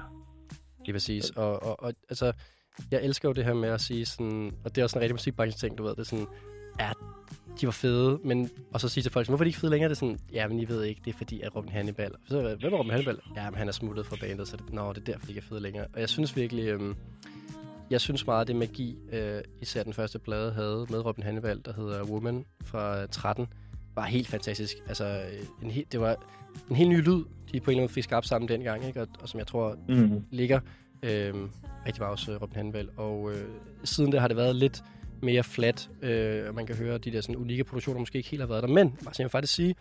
Lige 0.84 0.94
præcis. 0.94 1.30
Og, 1.30 1.62
og, 1.62 1.82
og 1.82 1.92
altså, 2.08 2.32
jeg 2.90 3.00
elsker 3.04 3.28
jo 3.28 3.32
det 3.32 3.44
her 3.44 3.54
med 3.54 3.68
at 3.68 3.80
sige 3.80 4.06
sådan, 4.06 4.52
og 4.64 4.70
det 4.70 4.78
er 4.78 4.84
også 4.84 4.98
en 4.98 5.00
rigtig 5.02 5.14
musikbranche 5.14 5.58
ting, 5.58 5.78
du 5.78 5.82
ved, 5.82 5.90
det 5.90 5.98
er 5.98 6.04
sådan, 6.04 6.26
ja, 6.80 6.90
de 7.60 7.66
var 7.66 7.72
fede, 7.72 8.18
men, 8.24 8.50
og 8.72 8.80
så 8.80 8.88
sige 8.88 9.02
til 9.04 9.12
folk, 9.12 9.28
hvorfor 9.28 9.42
er 9.42 9.46
de 9.46 9.48
ikke 9.48 9.58
fede 9.58 9.70
længere? 9.70 9.88
Det 9.88 9.94
er 9.94 9.98
sådan, 9.98 10.18
ja, 10.32 10.48
men 10.48 10.58
I 10.60 10.68
ved 10.68 10.82
ikke, 10.84 11.00
det 11.04 11.12
er 11.14 11.18
fordi, 11.18 11.40
at 11.40 11.56
Robin 11.56 11.72
Hannibal. 11.72 12.10
Så, 12.28 12.56
hvem 12.60 12.72
er 12.72 12.78
Robin 12.78 12.90
Hannibal? 12.90 13.18
Ja, 13.36 13.50
men 13.50 13.58
han 13.58 13.68
er 13.68 13.72
smuttet 13.72 14.06
fra 14.06 14.16
bandet, 14.20 14.48
så 14.48 14.56
det, 14.56 14.72
nå, 14.72 14.92
det 14.92 15.00
er 15.00 15.04
derfor, 15.12 15.26
de 15.26 15.32
ikke 15.32 15.38
er 15.40 15.48
fede 15.48 15.60
længere. 15.60 15.86
Og 15.94 16.00
jeg 16.00 16.08
synes 16.08 16.36
virkelig, 16.36 16.68
øhm, 16.68 16.96
jeg 17.90 18.00
synes 18.00 18.26
meget, 18.26 18.48
det 18.48 18.56
magi, 18.56 18.98
øh, 19.12 19.40
især 19.60 19.82
den 19.82 19.92
første 19.92 20.18
plade 20.18 20.52
havde 20.52 20.86
med 20.90 21.04
Robin 21.04 21.24
Hannibal, 21.24 21.60
der 21.64 21.72
hedder 21.72 22.04
Woman 22.04 22.44
fra 22.64 23.06
13, 23.06 23.46
var 23.94 24.04
helt 24.04 24.28
fantastisk. 24.28 24.76
Altså, 24.88 25.04
øh, 25.04 25.46
en 25.64 25.70
helt, 25.70 25.92
det 25.92 26.00
var 26.00 26.16
en 26.70 26.76
helt 26.76 26.90
ny 26.90 27.00
lyd, 27.04 27.24
de 27.52 27.60
på 27.60 27.70
en 27.70 27.74
eller 27.74 27.82
anden 27.82 27.88
fik 27.88 28.04
skabt 28.04 28.26
sammen 28.26 28.48
dengang, 28.48 28.86
ikke? 28.86 29.00
Og, 29.02 29.08
og 29.22 29.28
som 29.28 29.38
jeg 29.38 29.46
tror 29.46 29.76
Mm. 29.88 30.24
ligger 30.30 30.60
øh, 31.02 31.34
rigtig 31.86 32.00
meget 32.02 32.10
hos 32.18 32.28
øh, 32.28 32.42
Robin 32.42 32.56
Hannibal. 32.56 32.88
Og 32.96 33.30
øh, 33.32 33.48
siden 33.84 34.12
det 34.12 34.20
har 34.20 34.28
det 34.28 34.36
været 34.36 34.56
lidt 34.56 34.82
mere 35.22 35.42
flat, 35.42 35.88
øh, 36.02 36.48
og 36.48 36.54
man 36.54 36.66
kan 36.66 36.76
høre, 36.76 36.98
de 36.98 37.10
der 37.12 37.20
sådan, 37.20 37.36
unikke 37.36 37.64
produktioner 37.64 37.98
måske 38.00 38.16
ikke 38.18 38.28
helt 38.30 38.42
har 38.42 38.48
været 38.48 38.62
der. 38.62 38.68
Men 38.68 38.86
altså, 39.06 39.22
jeg 39.22 39.24
vil 39.24 39.30
faktisk 39.30 39.54
sige, 39.54 39.74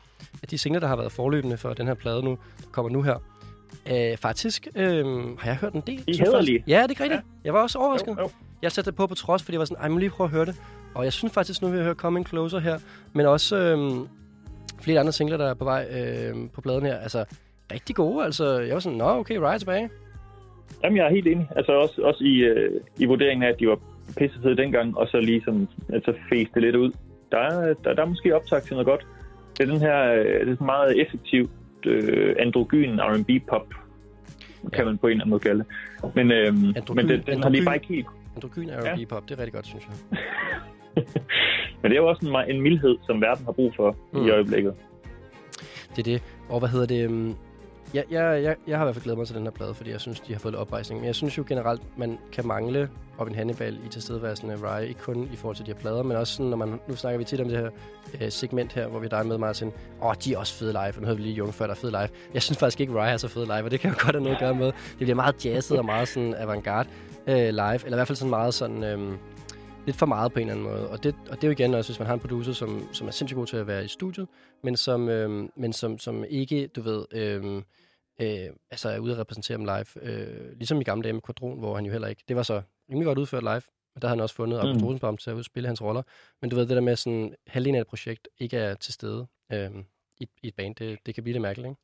at 0.44 0.52
de 0.52 0.58
singler, 0.58 0.80
der 0.80 0.88
har 0.88 0.96
været 0.96 1.12
forløbende 1.12 1.58
for 1.58 1.74
den 1.74 1.88
her 1.88 1.94
plade 1.94 2.24
nu, 2.24 2.38
kommer 2.72 2.92
nu 2.92 3.02
her, 3.02 3.16
øh, 3.92 4.18
faktisk 4.18 4.68
øh, 4.76 5.06
har 5.40 5.46
jeg 5.46 5.56
hørt 5.56 5.74
en 5.74 5.82
del. 5.88 5.98
De 6.06 6.12
er 6.12 6.32
faktisk- 6.32 6.64
Ja, 6.68 6.84
det 6.90 7.00
er 7.00 7.04
rigtigt. 7.04 7.12
Ja. 7.12 7.20
Jeg 7.44 7.54
var 7.54 7.62
også 7.62 7.80
overrasket. 7.80 8.08
Jo, 8.18 8.22
jo. 8.22 8.30
Jeg 8.62 8.72
satte 8.72 8.92
det 8.92 8.98
på 8.98 9.08
på 9.08 9.16
trods, 9.16 9.44
fordi 9.44 9.54
jeg 9.56 9.60
var 9.60 9.66
sådan, 9.66 9.84
jeg 9.84 9.92
må 9.92 9.98
lige 9.98 10.10
prøve 10.10 10.26
at 10.26 10.32
høre 10.32 10.46
det. 10.46 10.56
Og 10.96 11.04
jeg 11.04 11.14
synes 11.14 11.34
faktisk, 11.34 11.62
nu 11.62 11.68
vil 11.68 11.76
jeg 11.78 11.84
høre 11.86 11.96
Coming 11.96 12.28
Closer 12.28 12.60
her, 12.60 12.80
men 13.14 13.26
også 13.26 13.58
øh, 13.58 14.08
flere 14.82 15.00
andre 15.00 15.12
singler, 15.12 15.38
der 15.38 15.50
er 15.50 15.54
på 15.54 15.64
vej 15.64 15.88
øh, 15.92 16.36
på 16.54 16.62
pladen 16.62 16.86
her. 16.86 16.98
Altså, 16.98 17.26
rigtig 17.72 17.96
gode. 17.96 18.26
Altså, 18.26 18.60
jeg 18.60 18.74
var 18.74 18.80
sådan, 18.80 18.98
nå, 18.98 19.06
okay, 19.10 19.36
er 19.36 19.58
tilbage. 19.58 19.90
Jamen, 20.84 20.98
jeg 20.98 21.06
er 21.06 21.10
helt 21.10 21.28
enig. 21.28 21.48
Altså 21.56 21.72
også, 21.72 22.02
også 22.02 22.24
i, 22.24 22.36
øh, 22.36 22.82
i 22.98 23.06
vurderingen 23.06 23.44
af, 23.44 23.48
at 23.48 23.60
de 23.60 23.68
var 23.68 23.80
pissefede 24.18 24.58
dengang, 24.58 24.98
og 24.98 25.08
så 25.08 25.20
lige 25.20 25.42
sådan, 25.46 25.68
altså 25.94 26.14
fæste 26.30 26.54
det 26.56 26.62
lidt 26.64 26.76
ud. 26.76 26.92
Der 27.32 27.38
er, 27.38 27.74
der, 27.84 27.94
der 27.94 28.02
er 28.02 28.08
måske 28.08 28.36
optag 28.36 28.62
til 28.62 28.74
noget 28.74 28.86
godt. 28.86 29.08
Det 29.58 29.68
er 29.68 29.72
den 29.72 29.82
her, 29.82 30.14
øh, 30.14 30.48
det 30.48 30.60
er 30.60 30.64
meget 30.64 31.02
effektivt 31.02 31.52
øh, 31.86 32.36
androgyn 32.40 33.00
R&B 33.00 33.30
pop, 33.50 33.68
kan 34.74 34.86
man 34.86 34.98
på 34.98 35.08
en 35.08 35.12
eller 35.12 35.24
anden 35.24 35.30
måde 35.30 35.40
kalde 35.40 35.64
det. 36.04 36.16
Men, 36.16 36.32
øh, 36.32 36.54
men 36.54 36.74
den, 36.74 36.76
den 36.76 36.94
har 36.94 37.10
lige 37.10 37.36
androgyn. 37.36 37.66
bare 37.66 37.76
ikke 37.76 37.88
helt... 37.88 38.08
Androgyn 38.36 38.70
er 38.70 38.76
Ja. 38.86 38.96
det 38.96 39.12
er 39.12 39.40
rigtig 39.40 39.54
godt, 39.54 39.68
synes 39.68 39.88
jeg. 39.88 40.18
Men 41.82 41.92
det 41.92 41.98
er 41.98 42.02
jo 42.02 42.08
også 42.08 42.46
en, 42.48 42.56
en 42.56 42.62
mildhed, 42.62 42.98
som 43.06 43.22
verden 43.22 43.46
har 43.46 43.52
brug 43.52 43.74
for 43.76 43.96
mm. 44.14 44.20
Mm. 44.20 44.26
i 44.26 44.30
øjeblikket. 44.30 44.74
Det 45.96 46.00
er 46.00 46.04
det. 46.04 46.24
Og 46.50 46.60
hvad 46.60 46.70
hedder 46.70 46.86
det? 46.86 47.36
Jeg, 47.94 48.04
jeg, 48.12 48.44
jeg, 48.44 48.56
jeg 48.68 48.78
har 48.78 48.84
i 48.84 48.86
hvert 48.86 48.96
fald 48.96 49.04
glædet 49.04 49.18
mig 49.18 49.28
til 49.28 49.36
den 49.36 49.44
her 49.44 49.52
plade, 49.52 49.74
fordi 49.74 49.92
jeg 49.92 50.02
synes, 50.02 50.20
de 50.20 50.34
har 50.34 50.40
fået 50.40 50.52
lidt 50.54 50.62
oprejsning. 50.62 51.02
Men 51.02 51.08
jeg 51.08 51.16
synes 51.16 51.38
jo 51.38 51.46
generelt, 51.48 51.82
man 51.98 52.18
kan 52.32 52.48
mangle 52.48 52.90
op 53.18 53.28
en 53.28 53.36
Hannibal 53.36 53.78
i 53.86 53.90
tilstedeværelsen 53.90 54.52
af 54.52 54.56
Rye, 54.64 54.88
ikke 54.88 55.02
kun 55.02 55.30
i 55.34 55.36
forhold 55.36 55.56
til 55.56 55.66
de 55.66 55.72
her 55.72 55.80
plader, 55.80 56.04
men 56.04 56.18
også 56.18 56.34
sådan, 56.34 56.50
når 56.50 56.58
man, 56.58 56.80
nu 56.88 56.96
snakker 56.96 57.18
vi 57.18 57.24
tit 57.24 57.42
om 57.42 57.50
det 57.50 57.58
her 57.58 57.70
øh, 58.22 58.32
segment 58.32 58.74
her, 58.74 58.88
hvor 58.88 59.00
vi 59.00 59.08
der 59.08 59.24
med 59.24 59.38
Martin. 59.38 59.68
Åh, 60.02 60.08
oh, 60.08 60.16
de 60.24 60.34
er 60.34 60.38
også 60.38 60.54
fede 60.54 60.72
live, 60.72 60.94
og 60.96 61.00
nu 61.00 61.06
havde 61.06 61.18
vi 61.18 61.24
lige 61.24 61.36
Jung 61.36 61.54
før, 61.54 61.66
der 61.66 61.74
er 61.74 61.78
fede 61.78 61.92
live. 61.92 62.10
Jeg 62.34 62.42
synes 62.42 62.58
faktisk 62.58 62.80
ikke, 62.82 62.94
Rye 62.94 63.10
er 63.10 63.18
så 63.18 63.28
fed 63.28 63.46
live, 63.46 63.64
og 63.64 63.72
det 63.72 63.80
kan 63.80 63.90
jo 63.90 63.96
godt 64.02 64.16
have 64.16 64.24
noget 64.24 64.36
at 64.36 64.42
gøre 64.42 64.56
med. 64.56 64.66
Det 64.66 64.98
bliver 64.98 65.16
meget 65.16 65.46
jazzet 65.46 65.78
og 65.78 65.86
meget 65.86 66.08
sådan 66.08 66.36
avantgarde 66.36 66.90
øh, 67.28 67.36
live, 67.36 67.86
eller 67.86 67.92
i 67.92 67.96
hvert 67.98 68.08
fald 68.08 68.16
sådan 68.16 68.30
meget 68.30 68.54
sådan... 68.54 68.84
Øh, 68.84 69.14
lidt 69.90 70.00
for 70.04 70.06
meget 70.16 70.34
på 70.34 70.40
en 70.40 70.50
eller 70.50 70.54
anden 70.56 70.70
måde. 70.72 70.90
Og 70.94 70.98
det, 71.04 71.16
og 71.32 71.36
det 71.36 71.44
er 71.44 71.48
jo 71.48 71.58
igen 71.58 71.74
også, 71.74 71.90
hvis 71.92 72.00
man 72.00 72.08
har 72.08 72.14
en 72.14 72.20
producer, 72.26 72.54
som, 72.62 72.70
som 72.98 73.08
er 73.08 73.12
sindssygt 73.12 73.38
god 73.38 73.48
til 73.48 73.58
at 73.58 73.68
være 73.68 73.84
i 73.86 73.88
studiet, 73.98 74.28
men 74.64 74.76
som, 74.76 75.10
øhm, 75.10 75.52
men 75.56 75.72
som, 75.74 75.92
som 76.06 76.16
ikke, 76.40 76.68
du 76.76 76.82
ved, 76.82 77.02
øhm, 77.22 77.58
øh, 78.22 78.50
altså 78.74 78.88
er 78.90 79.00
ude 79.00 79.14
at 79.14 79.20
repræsentere 79.20 79.58
dem 79.58 79.66
live. 79.74 79.90
Øh, 80.08 80.52
ligesom 80.62 80.82
i 80.82 80.84
gamle 80.84 81.04
dage 81.04 81.14
med 81.14 81.26
Quadron, 81.28 81.60
hvor 81.60 81.76
han 81.76 81.86
jo 81.86 81.92
heller 81.92 82.08
ikke... 82.08 82.24
Det 82.28 82.36
var 82.36 82.44
så 82.52 82.62
rimelig 82.90 83.06
godt 83.06 83.18
udført 83.18 83.44
live, 83.44 83.66
men 83.94 84.00
der 84.02 84.08
har 84.08 84.16
han 84.16 84.24
også 84.26 84.36
fundet 84.36 84.58
Mm. 84.64 84.86
Rosenbaum 84.86 85.18
til 85.18 85.30
at 85.32 85.36
udspille 85.40 85.68
hans 85.68 85.82
roller. 85.88 86.04
Men 86.42 86.50
du 86.50 86.56
ved, 86.56 86.66
det 86.68 86.76
der 86.76 86.90
med 86.90 86.96
sådan, 86.96 87.36
halvdelen 87.48 87.76
af 87.76 87.82
et 87.82 87.88
projekt 87.88 88.28
ikke 88.44 88.58
er 88.58 88.74
til 88.86 88.94
stede 88.94 89.22
øhm, 89.54 89.84
i, 90.24 90.26
i 90.44 90.48
et 90.48 90.56
band, 90.58 90.76
det, 90.76 91.00
det 91.06 91.16
kan 91.16 91.24
blive 91.24 91.34
lidt 91.34 91.42
mærkeligt, 91.42 91.70
ikke? 91.70 91.82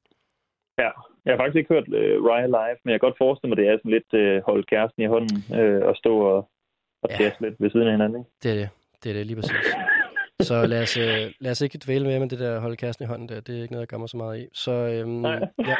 Ja, 0.83 0.89
jeg 1.25 1.31
har 1.33 1.39
faktisk 1.41 1.59
ikke 1.59 1.73
hørt 1.73 1.87
øh, 1.99 2.15
Rye 2.25 2.47
live, 2.57 2.77
men 2.83 2.91
jeg 2.91 2.99
kan 2.99 3.07
godt 3.07 3.21
forestille 3.23 3.49
mig, 3.49 3.57
at 3.57 3.61
det 3.61 3.67
er 3.71 3.77
sådan 3.77 3.95
lidt 3.97 4.11
øh, 4.21 4.37
holde 4.47 4.63
kæresten 4.71 5.03
i 5.03 5.11
hånden 5.13 5.37
øh, 5.59 5.81
og 5.89 5.95
stå 6.01 6.13
og, 6.33 6.39
og 7.09 7.19
Ja. 7.19 7.23
jazz 7.23 7.35
lidt 7.41 7.55
ved 7.59 7.69
siden 7.69 7.87
af 7.87 7.93
hinanden. 7.93 8.19
Ikke? 8.19 8.29
Det 8.43 8.51
er 8.51 8.55
det. 8.55 8.69
Det 9.03 9.09
er 9.09 9.13
det, 9.13 9.25
lige 9.25 9.35
præcis. 9.35 9.55
Så 10.41 10.65
lad 10.65 10.81
os, 10.81 10.97
øh, 10.97 11.31
lad 11.39 11.51
os 11.51 11.61
ikke 11.61 11.79
dvæle 11.85 12.05
med 12.05 12.19
med 12.19 12.29
det 12.29 12.39
der 12.39 12.59
holde 12.59 12.75
kæresten 12.75 13.05
i 13.05 13.07
hånden 13.07 13.29
der. 13.29 13.39
Det 13.39 13.57
er 13.57 13.61
ikke 13.61 13.71
noget, 13.73 13.81
jeg 13.81 13.87
gør 13.87 13.97
mig 13.97 14.09
så 14.09 14.17
meget 14.17 14.39
i. 14.41 14.47
Så 14.53 14.71
øhm, 14.71 15.09
Nej. 15.09 15.39
ja. 15.67 15.75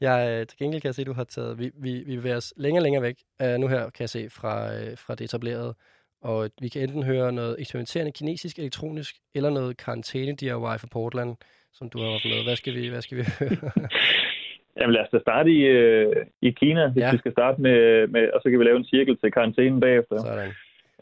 jeg, 0.06 0.30
øh, 0.40 0.46
til 0.46 0.58
gengæld 0.58 0.80
kan 0.82 0.88
jeg 0.88 0.94
se, 0.94 1.02
at 1.02 1.06
du 1.06 1.12
har 1.12 1.24
taget... 1.24 1.58
Vi, 1.58 1.70
vi, 1.74 2.02
vi 2.06 2.16
bevæger 2.16 2.36
os 2.36 2.54
længere 2.56 2.80
og 2.80 2.82
længere 2.82 3.02
væk. 3.02 3.16
Uh, 3.44 3.48
nu 3.60 3.68
her 3.68 3.80
kan 3.80 4.00
jeg 4.00 4.08
se 4.10 4.30
fra, 4.30 4.74
øh, 4.74 4.98
fra 4.98 5.14
det 5.14 5.24
etablerede. 5.24 5.74
Og 6.22 6.50
vi 6.60 6.68
kan 6.68 6.82
enten 6.82 7.02
høre 7.02 7.32
noget 7.32 7.56
eksperimenterende 7.58 8.12
kinesisk 8.12 8.58
elektronisk, 8.58 9.14
eller 9.34 9.50
noget 9.50 9.76
karantæne 9.76 10.36
DIY 10.36 10.50
fra 10.50 10.88
Portland, 10.90 11.36
som 11.72 11.90
du 11.90 11.98
har 11.98 12.10
haft 12.10 12.24
med. 12.24 12.44
Hvad 12.44 12.56
skal 12.56 12.74
vi, 12.74 12.88
hvad 12.88 13.02
skal 13.02 13.18
vi 13.18 13.24
høre? 13.38 13.70
Jamen 14.78 14.92
lad 14.94 15.02
os 15.02 15.10
da 15.12 15.18
starte 15.18 15.50
i, 15.50 15.60
øh, 15.60 16.26
i 16.42 16.50
Kina, 16.50 16.88
hvis 16.88 17.00
Ja. 17.00 17.12
vi 17.12 17.18
skal 17.18 17.32
starte 17.32 17.60
med, 17.60 18.06
med, 18.06 18.30
og 18.34 18.40
så 18.42 18.50
kan 18.50 18.58
vi 18.58 18.64
lave 18.64 18.76
en 18.76 18.84
cirkel 18.84 19.18
til 19.18 19.32
karantænen 19.32 19.80
bagefter. 19.80 20.16
Sådan. 20.18 20.52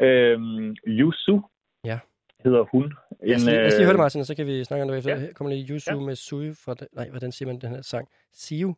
Øhm, 0.06 0.76
Yusu 0.87 1.40
Ja. 1.85 1.99
hedder 2.45 2.62
hun. 2.73 2.95
Lad 3.23 3.35
os, 3.37 3.45
lige, 3.45 3.56
lad 3.56 3.66
os 3.66 3.73
lige 3.73 3.80
øh, 3.80 3.85
høre 3.87 3.92
det, 3.92 3.99
Martin, 3.99 4.21
og 4.21 4.26
så 4.26 4.35
kan 4.37 4.47
vi 4.47 4.64
snakke 4.64 4.83
om 4.83 4.88
det 4.88 4.99
efter. 4.99 5.11
ja. 5.11 5.18
Her 5.18 5.33
kommer 5.33 5.54
lige 5.54 5.75
Yusu 5.75 5.95
Ja. 5.95 6.00
med 6.00 6.14
Sui 6.14 6.49
fra... 6.64 6.75
Nej, 6.92 7.11
hvordan 7.11 7.33
siger 7.33 7.47
man 7.47 7.59
den 7.61 7.71
her 7.71 7.83
sang? 7.83 8.09
Siu? 8.33 8.75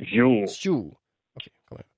Jo. 0.00 0.46
Siu. 0.48 0.76
Okay, 1.36 1.50
kom 1.68 1.76
her. 1.80 1.88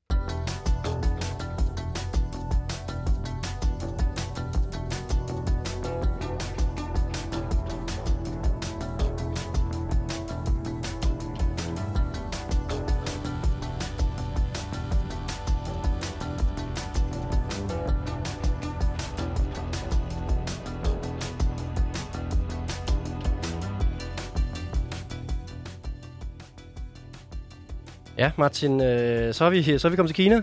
Ja, 28.19 28.31
Martin, 28.37 28.81
øh, 28.81 29.35
så, 29.35 29.45
er 29.45 29.51
vi, 29.51 29.79
så 29.79 29.89
er 29.89 29.91
vi 29.91 29.97
kommet 29.97 30.15
til 30.15 30.25
Kina. 30.25 30.43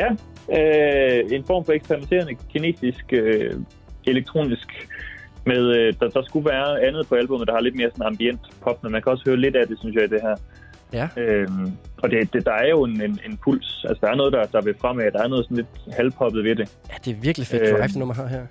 Ja, 0.00 0.08
øh, 0.58 1.24
en 1.32 1.44
form 1.44 1.64
for 1.64 1.72
eksperimenterende 1.72 2.34
kinesisk 2.52 3.04
øh, 3.12 3.54
elektronisk 4.06 4.88
med, 5.46 5.76
øh, 5.78 5.94
der, 6.00 6.08
der 6.08 6.22
skulle 6.22 6.50
være 6.50 6.86
andet 6.86 7.08
på 7.08 7.14
albumet, 7.14 7.48
der 7.48 7.54
har 7.54 7.60
lidt 7.60 7.76
mere 7.76 7.90
sådan 7.90 8.06
ambient 8.06 8.40
pop, 8.62 8.82
men 8.82 8.92
man 8.92 9.02
kan 9.02 9.12
også 9.12 9.24
høre 9.26 9.36
lidt 9.36 9.56
af 9.56 9.66
det, 9.66 9.78
synes 9.78 9.96
jeg, 9.96 10.10
det 10.10 10.20
her. 10.22 10.36
Ja. 10.92 11.08
Øhm, 11.16 11.72
og 12.02 12.10
det, 12.10 12.32
det, 12.32 12.46
der 12.46 12.52
er 12.52 12.68
jo 12.68 12.84
en, 12.84 13.02
en, 13.02 13.20
en 13.26 13.38
puls, 13.44 13.84
altså 13.88 14.06
der 14.06 14.12
er 14.12 14.16
noget, 14.16 14.32
der, 14.32 14.44
der 14.44 14.60
vil 14.60 14.74
fremad, 14.80 15.10
der 15.12 15.22
er 15.22 15.28
noget 15.28 15.44
sådan 15.44 15.56
lidt 15.56 15.94
halvpoppet 15.96 16.44
ved 16.44 16.56
det. 16.56 16.76
Ja, 16.90 16.94
det 17.04 17.10
er 17.16 17.20
virkelig 17.20 17.46
fedt 17.46 17.62
drive, 17.62 17.82
det 17.82 17.96
nummer 17.96 18.14
her. 18.14 18.46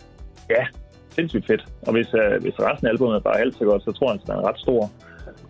her. 0.50 0.66
Sindssygt 1.10 1.48
fedt. 1.48 1.66
Og 1.82 1.94
hvis, 1.94 2.08
øh, 2.14 2.42
hvis 2.42 2.54
resten 2.60 2.88
af 2.88 2.92
albumet 2.92 3.16
er 3.16 3.20
bare 3.20 3.38
halvt 3.38 3.58
så 3.58 3.64
godt, 3.66 3.84
så 3.84 3.92
tror 3.92 4.12
jeg, 4.12 4.22
at 4.22 4.28
der 4.28 4.34
er 4.34 4.40
en 4.40 4.46
ret 4.46 4.60
stor 4.60 4.92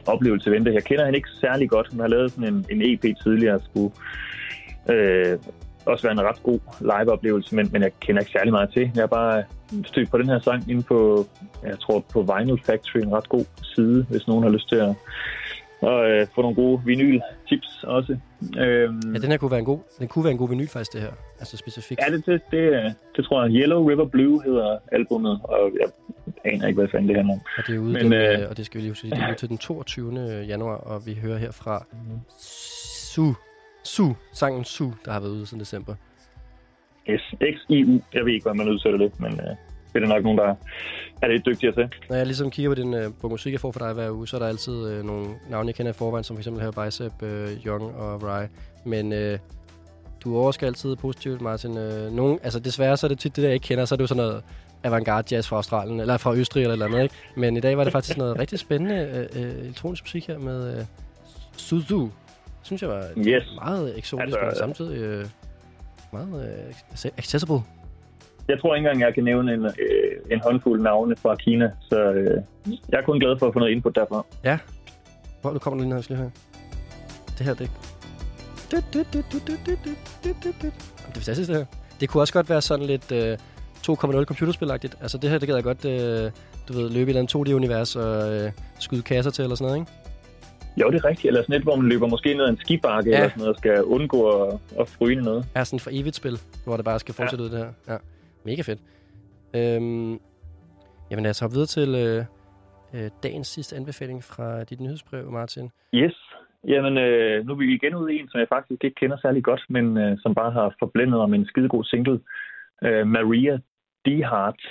oplevelse 0.05 0.51
vente. 0.51 0.73
Jeg 0.73 0.83
kender 0.83 1.05
hende 1.05 1.17
ikke 1.17 1.29
særlig 1.29 1.69
godt. 1.69 1.87
Hun 1.91 1.99
har 1.99 2.07
lavet 2.07 2.31
sådan 2.31 2.53
en, 2.53 2.65
en 2.69 2.81
EP 2.81 3.17
tidligere, 3.23 3.59
skulle 3.69 3.91
øh, 4.89 5.37
også 5.85 6.03
være 6.03 6.11
en 6.11 6.21
ret 6.21 6.43
god 6.43 6.59
live-oplevelse, 6.81 7.55
men, 7.55 7.69
men 7.71 7.81
jeg 7.81 7.91
kender 7.99 8.21
ikke 8.21 8.31
særlig 8.31 8.53
meget 8.53 8.69
til. 8.73 8.91
Jeg 8.95 9.01
har 9.01 9.07
bare 9.07 9.43
stødt 9.85 10.11
på 10.11 10.17
den 10.17 10.29
her 10.29 10.39
sang 10.39 10.71
inde 10.71 10.83
på, 10.83 11.27
jeg 11.63 11.79
tror 11.79 11.99
på 12.13 12.21
Vinyl 12.21 12.61
Factory, 12.65 12.99
en 12.99 13.13
ret 13.13 13.29
god 13.29 13.45
side, 13.63 14.05
hvis 14.09 14.27
nogen 14.27 14.43
har 14.43 14.49
lyst 14.49 14.69
til 14.69 14.75
at 14.75 14.95
og, 15.89 16.09
øh, 16.09 16.27
få 16.35 16.41
nogle 16.41 16.55
gode 16.55 16.81
vinyl-tips 16.85 17.83
også. 17.83 18.17
Øhm, 18.57 19.13
Ja, 19.13 19.19
den 19.19 19.31
her 19.31 19.37
kunne 19.37 19.51
være 19.51 19.59
en 19.59 19.65
god, 19.65 19.79
den 19.99 20.07
kunne 20.07 20.23
være 20.25 20.31
en 20.31 20.37
god 20.37 20.49
vinyl 20.49 20.67
faktisk, 20.67 20.93
det 20.93 21.01
her. 21.01 21.11
Altså 21.39 21.57
specifikt. 21.57 22.01
Ja, 22.07 22.13
det, 22.15 22.25
det, 22.25 22.41
det, 22.51 22.93
det 23.15 23.25
tror 23.25 23.43
jeg. 23.43 23.51
Yellow 23.55 23.89
River 23.89 24.05
Blue 24.05 24.43
hedder 24.43 24.77
albumet, 24.91 25.39
og 25.43 25.71
jeg 25.81 25.89
aner 26.53 26.67
ikke, 26.67 26.79
hvad 26.79 26.89
fanden 26.89 27.07
det 27.07 27.15
handler 27.15 27.33
om. 27.33 27.41
Og 27.57 27.63
det 27.67 27.75
er 27.75 27.79
ude 27.79 27.93
Men, 27.93 28.03
den, 28.05 28.13
øh, 28.13 28.41
øh, 28.41 28.49
og 28.49 28.57
det 28.57 28.65
skal 28.65 28.77
vi 28.77 28.81
lige 28.83 28.91
huske, 28.91 29.09
det 29.09 29.17
er 29.17 29.27
ude 29.27 29.35
til 29.37 29.49
den 29.49 29.57
22. 29.57 30.43
januar, 30.47 30.75
og 30.75 31.01
vi 31.05 31.13
hører 31.13 31.37
her 31.37 31.51
fra 31.51 31.85
Su, 33.13 33.33
Su, 33.83 34.13
sangen 34.33 34.63
Su, 34.63 34.85
der 35.05 35.11
har 35.11 35.19
været 35.19 35.31
ude 35.31 35.45
siden 35.45 35.59
december. 35.59 35.95
Yes, 37.09 37.21
X-I-U. 37.55 37.99
Jeg 38.13 38.25
ved 38.25 38.33
ikke, 38.33 38.43
hvad 38.43 38.53
man 38.53 38.69
udsætter 38.69 38.99
det, 38.99 39.19
men 39.19 39.33
øh, 39.33 39.55
det 39.95 40.03
er 40.03 40.07
der 40.07 40.15
nok 40.15 40.23
nogen, 40.23 40.37
der 40.37 40.55
er 41.21 41.27
lidt 41.27 41.45
dygtigere 41.45 41.73
til. 41.75 41.89
Når 42.09 42.15
jeg 42.15 42.25
ligesom 42.25 42.49
kigger 42.51 42.69
på 42.71 42.75
den 42.75 42.93
øh, 42.93 43.09
på 43.21 43.29
musik, 43.29 43.51
jeg 43.53 43.59
får 43.59 43.71
fra 43.71 43.85
dig 43.87 43.93
hver 43.93 44.11
uge, 44.11 44.27
så 44.27 44.35
er 44.37 44.39
der 44.39 44.47
altid 44.47 44.87
øh, 44.87 45.03
nogle 45.05 45.27
navne, 45.49 45.67
jeg 45.67 45.75
kender 45.75 45.91
i 45.91 45.95
forvejen, 45.95 46.23
som 46.23 46.35
f.eks. 46.37 46.45
her 46.47 46.71
Bicep, 46.85 47.23
øh, 47.23 47.49
Young 47.65 47.95
og 47.95 48.23
Rye. 48.23 48.47
Men 48.85 49.13
øh, 49.13 49.39
du 50.23 50.37
overrasker 50.37 50.67
altid 50.67 50.95
positivt, 50.95 51.41
Martin. 51.41 51.77
Øh, 51.77 52.11
nogen, 52.11 52.39
altså 52.43 52.59
desværre 52.59 52.97
så 52.97 53.05
er 53.05 53.09
det 53.09 53.19
tit 53.19 53.35
det, 53.35 53.41
der 53.41 53.47
jeg 53.47 53.53
ikke 53.53 53.63
kender, 53.63 53.85
så 53.85 53.95
er 53.95 53.97
det 53.97 54.01
jo 54.01 54.07
sådan 54.07 54.23
noget 54.23 54.43
avantgarde 54.83 55.35
jazz 55.35 55.47
fra 55.47 55.55
Australien, 55.55 55.99
eller 55.99 56.17
fra 56.17 56.33
Østrig 56.35 56.61
eller 56.61 56.73
et 56.73 56.83
eller 56.83 56.85
andet, 56.85 57.03
ikke? 57.03 57.15
Men 57.35 57.57
i 57.57 57.59
dag 57.59 57.77
var 57.77 57.83
det 57.83 57.93
faktisk 57.93 58.17
noget 58.17 58.39
rigtig 58.39 58.59
spændende 58.59 59.27
øh, 59.35 59.43
øh, 59.43 59.55
elektronisk 59.65 60.03
musik 60.03 60.27
her 60.27 60.37
med 60.37 60.77
øh, 60.79 60.85
Suzu. 61.57 62.09
synes 62.63 62.81
jeg 62.81 62.89
var 62.89 63.03
Yes. 63.17 63.43
meget 63.55 63.97
eksotisk, 63.97 64.23
altså, 64.23 64.39
men 64.45 64.55
samtidig 64.55 64.97
øh, 64.97 65.25
meget 66.13 66.67
øh, 67.05 67.11
accessible. 67.17 67.59
Jeg 68.47 68.59
tror 68.61 68.75
ikke 68.75 68.87
engang, 68.87 69.01
jeg 69.01 69.13
kan 69.13 69.23
nævne 69.23 69.53
en, 69.53 69.65
øh, 69.65 69.71
en 70.31 70.39
håndfuld 70.43 70.81
navne 70.81 71.15
fra 71.15 71.35
Kina, 71.35 71.71
så 71.89 71.99
øh, 72.11 72.41
jeg 72.89 72.99
er 72.99 73.01
kun 73.05 73.19
glad 73.19 73.39
for 73.39 73.47
at 73.47 73.53
få 73.53 73.59
noget 73.59 73.71
input 73.71 73.95
derfra. 73.95 74.25
Ja. 74.43 74.57
Hvor 75.41 75.51
nu 75.51 75.59
kommer 75.59 75.83
lige 75.83 75.95
jeg 75.95 76.03
skal 76.03 76.15
lige 76.15 76.21
høre. 76.23 76.31
Det 77.37 77.45
her, 77.45 77.53
det... 77.53 77.69
Det 78.71 78.77
er 81.07 81.13
fantastisk, 81.13 81.49
det 81.49 81.57
her. 81.57 81.65
Det 81.99 82.09
kunne 82.09 82.23
også 82.23 82.33
godt 82.33 82.49
være 82.49 82.61
sådan 82.61 82.85
lidt 82.85 83.11
øh, 83.11 83.37
2.0 83.87 84.23
computerspilagtigt. 84.23 84.95
Altså 85.01 85.17
det 85.17 85.29
her, 85.29 85.37
det 85.37 85.47
gad 85.47 85.55
jeg 85.55 85.63
godt, 85.63 85.85
øh, 85.85 86.31
du 86.67 86.73
ved, 86.73 86.89
løbe 86.89 87.11
i 87.11 87.17
et 87.17 87.35
2D-univers 87.35 87.95
og 87.95 88.33
øh, 88.33 88.51
skyde 88.79 89.01
kasser 89.01 89.31
til 89.31 89.43
eller 89.43 89.55
sådan 89.55 89.65
noget, 89.71 89.79
ikke? 89.81 89.91
Jo, 90.81 90.91
det 90.91 90.97
er 91.03 91.05
rigtigt. 91.05 91.25
Eller 91.27 91.41
sådan 91.41 91.55
et, 91.55 91.61
hvor 91.61 91.75
man 91.75 91.89
løber 91.89 92.07
måske 92.07 92.33
ned 92.33 92.43
ad 92.45 92.49
en 92.49 92.57
skibakke 92.57 93.09
Ja. 93.09 93.15
eller 93.15 93.29
sådan 93.29 93.39
noget, 93.39 93.53
og 93.53 93.57
skal 93.57 93.83
undgå 93.83 94.41
at, 94.41 94.57
at 94.79 94.87
fryne 94.89 95.21
noget. 95.21 95.45
Er 95.55 95.63
sådan 95.63 95.79
for 95.79 95.89
evigt 95.93 96.15
spil, 96.15 96.39
hvor 96.65 96.75
det 96.75 96.85
bare 96.85 96.99
skal 96.99 97.13
fortsætte 97.13 97.43
ja. 97.43 97.49
ud 97.49 97.55
det 97.55 97.59
her. 97.87 97.93
Ja. 97.93 97.97
Mega 98.45 98.61
fedt. 98.61 98.81
Øhm, 99.55 100.19
jamen 101.09 101.23
lad 101.23 101.29
os 101.29 101.39
hoppe 101.39 101.53
videre 101.53 101.73
til 101.77 101.89
øh, 101.95 102.25
øh, 102.95 103.09
dagens 103.23 103.47
sidste 103.47 103.75
anbefaling 103.75 104.23
fra 104.23 104.63
dit 104.63 104.79
nyhedsbrev, 104.81 105.31
Martin. 105.31 105.71
Yes. 105.93 106.15
Jamen, 106.67 106.97
øh, 106.97 107.45
nu 107.45 107.51
er 107.53 107.57
vi 107.57 107.75
igen 107.75 107.95
ude 107.95 108.13
i 108.13 108.19
en, 108.19 108.29
som 108.29 108.39
jeg 108.39 108.47
faktisk 108.49 108.83
ikke 108.83 108.95
kender 108.95 109.17
særlig 109.21 109.43
godt, 109.43 109.63
men 109.69 109.97
øh, 109.97 110.17
som 110.19 110.35
bare 110.35 110.51
har 110.51 110.75
forblændet 110.79 111.19
om 111.19 111.33
en 111.33 111.45
skidegod 111.45 111.83
single. 111.83 112.19
Øh, 112.83 113.07
Maria 113.07 113.59
DeHart. 114.05 114.61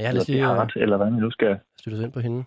Ja, 0.00 0.08
os 0.08 0.28
lige 0.28 0.38
DeHart, 0.38 0.72
eller 0.76 0.96
hvad 0.96 1.10
man 1.10 1.20
nu 1.20 1.30
skal. 1.30 1.58
støtte 1.78 1.96
os 1.96 2.02
ind 2.04 2.12
på 2.12 2.20
hende. 2.20 2.44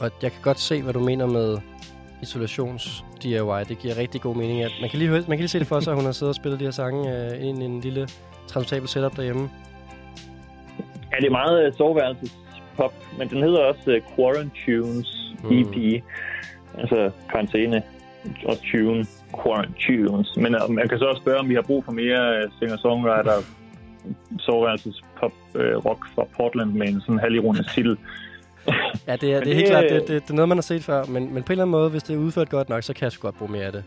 Og 0.00 0.10
jeg 0.22 0.32
kan 0.32 0.40
godt 0.42 0.58
se, 0.60 0.82
hvad 0.82 0.92
du 0.92 1.00
mener 1.00 1.26
med 1.26 1.58
isolations-DIY. 2.22 3.64
Det 3.68 3.78
giver 3.78 3.96
rigtig 3.96 4.20
god 4.20 4.36
mening. 4.36 4.62
At 4.62 4.72
man, 4.80 4.90
kan 4.90 4.98
lige 4.98 5.08
høre, 5.08 5.18
man 5.20 5.36
kan 5.36 5.38
lige 5.38 5.48
se 5.48 5.58
det 5.58 5.66
for 5.66 5.80
sig, 5.80 5.90
at 5.90 5.96
hun 5.96 6.04
har 6.04 6.12
siddet 6.12 6.28
og 6.28 6.34
spillet 6.34 6.60
de 6.60 6.64
her 6.64 6.72
sange 6.72 7.16
øh, 7.16 7.46
ind 7.46 7.62
i 7.62 7.64
en 7.64 7.80
lille 7.80 8.08
transportabel 8.46 8.88
setup 8.88 9.16
derhjemme. 9.16 9.50
Ja, 11.12 11.16
det 11.20 11.26
er 11.26 11.30
meget 11.30 11.66
øh, 11.66 11.72
soveværelsespop, 11.74 12.94
men 13.18 13.28
den 13.28 13.42
hedder 13.42 13.58
også 13.60 13.90
øh, 13.90 14.00
Quarantunes 14.16 15.22
Mm. 15.44 15.58
EP. 15.58 16.04
Altså 16.78 17.10
karantæne 17.30 17.82
og 18.46 18.56
tune, 18.72 19.04
Quarantunes. 19.42 20.36
Men 20.36 20.54
øh, 20.54 20.70
man 20.70 20.88
kan 20.88 20.98
så 20.98 21.04
også 21.04 21.20
spørge, 21.22 21.38
om 21.38 21.48
vi 21.48 21.54
har 21.54 21.62
brug 21.62 21.84
for 21.84 21.92
mere 21.92 22.36
øh, 22.36 22.50
singer-songwriter 22.58 23.42
soveværelsespop 24.38 25.32
øh, 25.54 25.76
rock 25.76 26.06
fra 26.14 26.24
Portland 26.36 26.72
med 26.72 26.88
en 26.88 27.00
sådan 27.00 27.18
halvironisk 27.18 27.74
titel. 27.74 27.96
Ja, 29.06 29.16
det 29.16 29.34
er, 29.34 29.40
det 29.40 29.50
er 29.50 29.54
helt 29.54 29.68
klart, 29.68 29.84
det, 29.90 30.08
det, 30.08 30.22
det 30.22 30.30
er 30.30 30.34
noget, 30.34 30.48
man 30.48 30.58
har 30.58 30.62
set 30.62 30.84
før. 30.84 31.04
Men, 31.04 31.34
men 31.34 31.42
på 31.42 31.52
en 31.52 31.52
eller 31.52 31.64
anden 31.64 31.70
måde, 31.70 31.90
hvis 31.90 32.02
det 32.02 32.14
er 32.14 32.18
udført 32.18 32.48
godt 32.48 32.68
nok, 32.68 32.82
så 32.82 32.92
kan 32.94 33.04
jeg 33.04 33.12
sgu 33.12 33.22
godt 33.26 33.38
bruge 33.38 33.52
mere 33.52 33.64
af 33.64 33.72
det. 33.72 33.84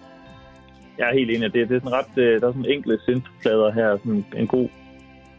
Jeg 0.98 1.10
er 1.10 1.13
helt 1.13 1.32
enig. 1.32 1.54
Det, 1.54 1.70
det 1.70 1.76
er 1.76 1.80
sådan 1.80 1.92
ret, 1.92 2.24
øh, 2.24 2.42
der 2.42 2.48
er 2.48 2.52
sådan 2.52 2.65
enkle 2.65 3.00
synthplader 3.04 3.72
her, 3.72 3.98
sådan 3.98 4.26
en 4.38 4.48
god 4.48 4.70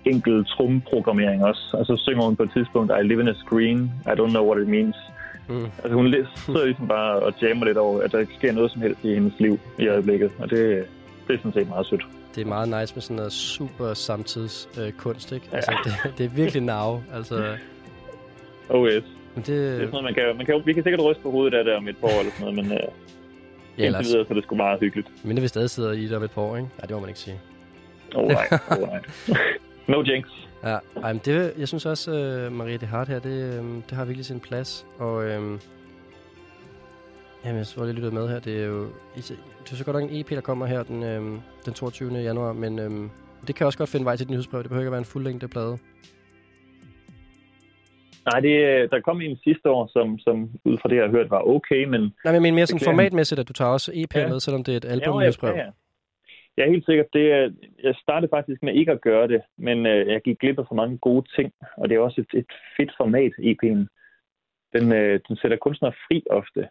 enkel 0.05 0.44
trumprogrammering 0.44 1.44
også. 1.44 1.76
Og 1.79 1.87
så 1.87 1.96
synger 1.96 2.22
hun 2.24 2.37
på 2.37 2.42
et 2.42 2.50
tidspunkt, 2.53 2.92
I 3.00 3.07
live 3.07 3.20
in 3.20 3.29
a 3.29 3.33
screen, 3.33 3.92
I 4.07 4.09
don't 4.09 4.31
know 4.31 4.44
what 4.50 4.62
it 4.62 4.68
means. 4.68 4.96
Mm. 5.48 5.64
Altså 5.64 5.94
hun 5.94 6.14
sidder 6.37 6.64
ligesom 6.64 6.88
bare 6.88 7.18
og 7.18 7.35
jammer 7.42 7.66
lidt 7.66 7.79
over, 7.79 8.00
at 8.00 8.12
der 8.12 8.18
ikke 8.18 8.35
sker 8.38 8.53
noget 8.53 8.70
som 8.70 8.83
helst 8.83 9.05
i 9.05 9.14
hendes 9.14 9.35
liv 9.38 9.61
i 9.79 9.88
øjeblikket. 9.88 10.31
Og 10.38 10.50
det, 10.50 10.85
det 11.29 11.35
er 11.35 11.38
sådan 11.38 11.53
set 11.53 11.68
meget 11.68 11.87
sødt. 11.87 12.03
Det 12.35 12.40
er 12.40 12.46
meget 12.46 12.68
nice 12.68 12.94
med 12.94 13.03
sådan 13.03 13.16
noget 13.16 13.33
super 13.33 13.94
samtids 13.94 14.68
øh, 14.81 14.92
kunst, 14.92 15.33
ikke? 15.33 15.46
Ja. 15.53 15.57
Altså, 15.57 15.72
det, 15.85 16.18
det 16.18 16.24
er 16.26 16.31
virkelig 16.31 16.62
nav. 16.62 17.00
Altså, 17.14 17.57
Oh 18.68 18.88
yes. 18.88 19.05
Men 19.34 19.44
det, 19.44 19.46
Det 19.46 19.56
er 19.56 19.76
sådan 19.76 19.90
noget, 19.90 20.04
man 20.04 20.14
kan, 20.14 20.36
man 20.36 20.46
kan, 20.46 20.62
vi 20.64 20.72
kan 20.72 20.82
sikkert 20.82 21.00
ryste 21.04 21.22
på 21.22 21.30
hovedet 21.30 21.58
af 21.58 21.64
det 21.64 21.74
om 21.74 21.88
et 21.88 21.96
par 21.96 22.06
år 22.06 22.18
eller 22.20 22.32
sådan 22.32 22.54
noget, 22.54 22.68
men 22.68 22.78
uh, 22.78 22.92
ja, 23.78 23.86
ellers, 23.86 24.06
videre, 24.06 24.24
så 24.24 24.30
er 24.30 24.34
det 24.34 24.44
sgu 24.44 24.54
meget 24.54 24.80
hyggeligt. 24.80 25.08
mindre 25.24 25.42
vi 25.42 25.48
stadig 25.48 25.70
sidder 25.70 25.92
i 25.92 26.06
det 26.06 26.16
om 26.16 26.22
et 26.22 26.30
par 26.30 26.42
år, 26.42 26.56
ikke? 26.56 26.68
Nej, 26.78 26.86
det 26.86 26.90
må 26.90 27.00
man 27.00 27.08
ikke 27.08 27.20
sige. 27.20 27.40
Alright, 28.16 28.52
alright. 28.70 29.06
no 29.88 30.02
jinx. 30.02 30.26
Ja, 30.64 30.78
ej, 31.02 31.12
men 31.12 31.20
det, 31.24 31.52
jeg 31.58 31.68
synes 31.68 31.86
også, 31.86 32.10
uh, 32.46 32.52
Maria 32.52 32.76
det 32.76 32.88
Hart 32.88 33.08
her, 33.08 33.18
det, 33.18 33.58
um, 33.58 33.82
det 33.82 33.96
har 33.96 34.04
virkelig 34.04 34.26
sin 34.26 34.40
plads. 34.40 34.86
Og 34.98 35.14
um, 35.14 35.60
jamen, 37.44 37.58
jeg 37.58 37.66
så 37.66 37.84
lige 37.84 37.92
lyttet 37.92 38.12
med 38.12 38.28
her. 38.28 38.38
Det 38.38 38.60
er 38.60 38.66
jo 38.66 38.86
det 39.16 39.72
er 39.72 39.76
så 39.76 39.84
godt 39.84 40.00
nok 40.00 40.10
en 40.10 40.16
EP, 40.20 40.30
der 40.30 40.40
kommer 40.40 40.66
her 40.66 40.82
den, 40.82 41.16
um, 41.16 41.42
den 41.64 41.72
22. 41.74 42.18
januar, 42.18 42.52
men 42.52 42.78
um, 42.78 43.10
det 43.46 43.54
kan 43.54 43.66
også 43.66 43.78
godt 43.78 43.90
finde 43.90 44.04
vej 44.04 44.16
til 44.16 44.24
et 44.24 44.30
nyhedsbrev. 44.30 44.62
Det 44.62 44.68
behøver 44.68 44.82
ikke 44.82 44.88
at 44.88 44.92
være 44.92 44.98
en 44.98 45.04
fuldlængde 45.04 45.48
plade. 45.48 45.78
Nej, 48.24 48.40
det, 48.40 48.54
øh, 48.68 48.90
der 48.90 49.00
kom 49.00 49.20
en 49.20 49.37
sidste 49.44 49.70
år, 49.70 49.87
som, 49.92 50.18
som 50.18 50.37
ud 50.64 50.78
fra 50.83 50.88
det, 50.88 50.96
jeg 50.96 51.04
har 51.04 51.11
hørt, 51.11 51.30
var 51.30 51.42
okay, 51.56 51.85
men 51.85 52.00
Nej, 52.24 52.38
men 52.38 52.54
mere 52.54 52.66
sådan 52.66 52.85
formatmæssigt, 52.85 53.40
at 53.40 53.48
du 53.48 53.52
tager 53.52 53.70
også 53.70 53.90
EP 53.94 54.14
Ja. 54.16 54.28
med, 54.28 54.40
selvom 54.40 54.64
det 54.64 54.72
er 54.72 54.76
et 54.76 54.85
Ja, 54.85 54.90
album 54.90 55.20
ja, 55.20 55.30
ja, 55.42 55.56
ja. 55.64 55.70
Ja, 56.59 56.70
helt 56.70 56.85
sikkert. 56.85 57.06
Det, 57.12 57.33
er- 57.33 57.50
jeg 57.83 57.94
startede 58.02 58.30
faktisk 58.37 58.62
med 58.62 58.74
ikke 58.74 58.92
at 58.92 59.00
gøre 59.00 59.28
det, 59.28 59.40
men 59.59 59.87
øh, 59.87 60.06
jeg 60.12 60.20
gik 60.24 60.38
glip 60.38 60.59
af 60.59 60.64
for 60.68 60.74
mange 60.74 60.98
gode 60.98 61.26
ting, 61.37 61.52
og 61.76 61.88
det 61.88 61.94
er 61.94 62.00
også 62.00 62.20
et, 62.20 62.38
et 62.38 62.46
fedt 62.76 62.92
format, 62.96 63.33
EP'en. 63.50 63.80
Den, 64.74 64.92
øh, 64.92 65.20
den 65.28 65.37
sætter 65.37 65.56
kunstnere 65.56 65.92
fri 65.92 66.22
ofte. 66.30 66.68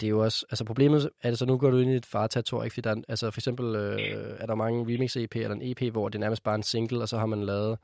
Det 0.00 0.06
er 0.06 0.10
jo 0.10 0.22
også, 0.24 0.46
altså 0.50 0.64
problemet 0.64 1.10
er 1.22 1.28
det 1.28 1.38
så, 1.38 1.46
nu 1.46 1.58
går 1.58 1.70
du 1.70 1.76
ind 1.78 1.90
i 1.90 1.94
et 1.96 2.06
fartator, 2.06 2.62
ikke? 2.64 2.74
Fordi 2.74 2.88
der 2.88 2.94
er, 2.96 3.02
altså 3.08 3.30
for 3.30 3.40
eksempel 3.40 3.66
øh, 3.76 3.98
er 4.40 4.46
der 4.46 4.54
mange 4.54 4.84
remix-EP 4.88 5.34
eller 5.36 5.56
en 5.56 5.62
EP, 5.70 5.92
hvor 5.92 6.08
det 6.08 6.14
er 6.14 6.20
nærmest 6.20 6.44
bare 6.44 6.54
en 6.54 6.62
single, 6.62 7.00
og 7.02 7.08
så 7.08 7.16
har 7.18 7.26
man 7.26 7.42
lavet 7.42 7.78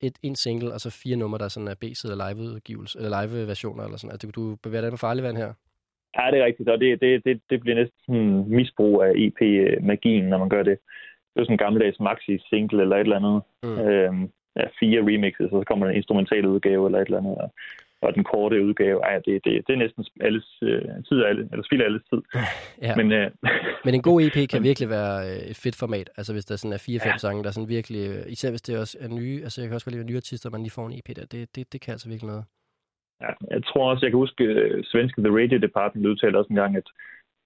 et, 0.00 0.16
en 0.22 0.36
single, 0.36 0.72
og 0.74 0.80
så 0.80 0.90
fire 1.02 1.16
numre, 1.16 1.38
der 1.38 1.48
sådan 1.48 1.68
er 1.68 1.74
B-side 1.74 2.16
live-udgivelse, 2.24 2.98
eller 2.98 3.22
live-versioner, 3.22 3.84
eller 3.84 3.98
sådan. 3.98 4.12
Altså, 4.12 4.30
du 4.30 4.56
bevæger 4.62 4.82
dig 4.82 4.90
på 4.90 4.96
farlig 5.06 5.22
vand 5.24 5.36
her. 5.36 5.52
Ja, 6.16 6.30
det 6.30 6.38
er 6.40 6.44
rigtigt, 6.44 6.68
og 6.68 6.80
det, 6.80 7.00
det, 7.00 7.24
det, 7.24 7.40
det 7.50 7.60
bliver 7.60 7.76
næsten 7.76 7.98
sådan 8.06 8.44
misbrug 8.56 9.02
af 9.02 9.12
EP-magien, 9.16 10.24
når 10.24 10.38
man 10.38 10.48
gør 10.48 10.62
det. 10.62 10.78
Det 11.34 11.40
er 11.40 11.44
sådan 11.44 11.54
en 11.54 11.64
gammeldags 11.64 12.00
maxi-single 12.00 12.82
eller 12.82 12.96
et 12.96 13.00
eller 13.00 13.20
andet. 13.20 13.42
Mm. 13.62 13.78
Øhm, 13.78 14.30
ja, 14.56 14.64
fire 14.80 15.00
remixes, 15.08 15.52
og 15.52 15.60
så 15.60 15.64
kommer 15.66 15.86
der 15.86 15.90
en 15.90 15.96
instrumental 15.96 16.46
udgave 16.46 16.86
eller 16.86 16.98
et 16.98 17.04
eller 17.04 17.18
andet. 17.18 17.36
Og, 17.38 17.48
og 18.02 18.14
den 18.14 18.24
korte 18.24 18.64
udgave, 18.66 18.98
ej, 19.04 19.14
det, 19.26 19.44
det, 19.44 19.52
det 19.66 19.72
er 19.72 19.76
næsten 19.76 20.04
alles 20.20 20.46
øh, 20.62 20.82
tid, 21.08 21.24
alle, 21.24 21.48
eller 21.52 21.64
spild 21.64 21.80
af 21.82 21.84
alles 21.84 22.02
tid. 22.12 22.20
Ja. 22.82 22.94
Men 22.96 23.12
øh, 23.12 23.30
Men 23.86 23.94
en 23.94 24.02
god 24.02 24.22
EP 24.22 24.48
kan 24.50 24.62
virkelig 24.62 24.88
være 24.88 25.16
øh, 25.28 25.50
et 25.52 25.56
fedt 25.64 25.76
format. 25.76 26.10
Altså 26.16 26.32
hvis 26.32 26.44
der 26.44 26.56
sådan 26.56 26.72
er 26.72 26.82
fire-fem 26.86 27.12
Ja. 27.12 27.18
sange, 27.18 27.42
der 27.42 27.48
er 27.48 27.52
sådan 27.52 27.68
virkelig... 27.68 28.02
øh, 28.10 28.22
Især 28.32 28.50
hvis 28.50 28.62
det 28.62 28.78
også 28.78 28.96
er 29.00 29.08
nye... 29.08 29.40
Altså 29.44 29.60
jeg 29.60 29.68
kan 29.68 29.74
også 29.74 29.86
godt 29.86 29.94
lide 29.96 30.06
nye 30.06 30.16
artister, 30.16 30.50
man 30.50 30.60
lige 30.60 30.70
får 30.78 30.86
en 30.86 30.98
EP 30.98 31.16
der. 31.16 31.26
Det, 31.34 31.56
det, 31.56 31.72
det 31.72 31.80
kan 31.80 31.92
altså 31.92 32.08
virkelig 32.08 32.28
noget. 32.32 32.44
ja, 33.24 33.30
jeg 33.54 33.64
tror 33.64 33.90
også, 33.90 34.04
jeg 34.06 34.10
kan 34.12 34.18
huske, 34.24 34.44
øh, 34.44 34.84
svenske 34.84 35.20
The 35.22 35.36
Radio 35.40 35.58
Department 35.66 36.06
udtalte 36.06 36.36
også 36.36 36.50
en 36.50 36.56
gang, 36.62 36.76
at 36.76 36.88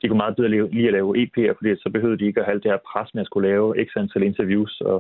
de 0.03 0.09
kunne 0.09 0.23
meget 0.25 0.37
bedre 0.37 0.51
lide 0.51 0.87
at 0.87 0.93
lave 0.99 1.11
EP'er, 1.23 1.53
fordi 1.59 1.69
så 1.85 1.91
behøvede 1.93 2.19
de 2.19 2.27
ikke 2.27 2.41
at 2.41 2.47
have 2.47 2.55
alt 2.55 2.63
det 2.65 2.71
her 2.73 2.79
pres 2.93 3.15
med 3.15 3.21
at 3.23 3.27
skulle 3.27 3.49
lave 3.49 3.67
x 3.87 3.89
antal 3.97 4.23
interviews 4.23 4.81
og 4.81 4.99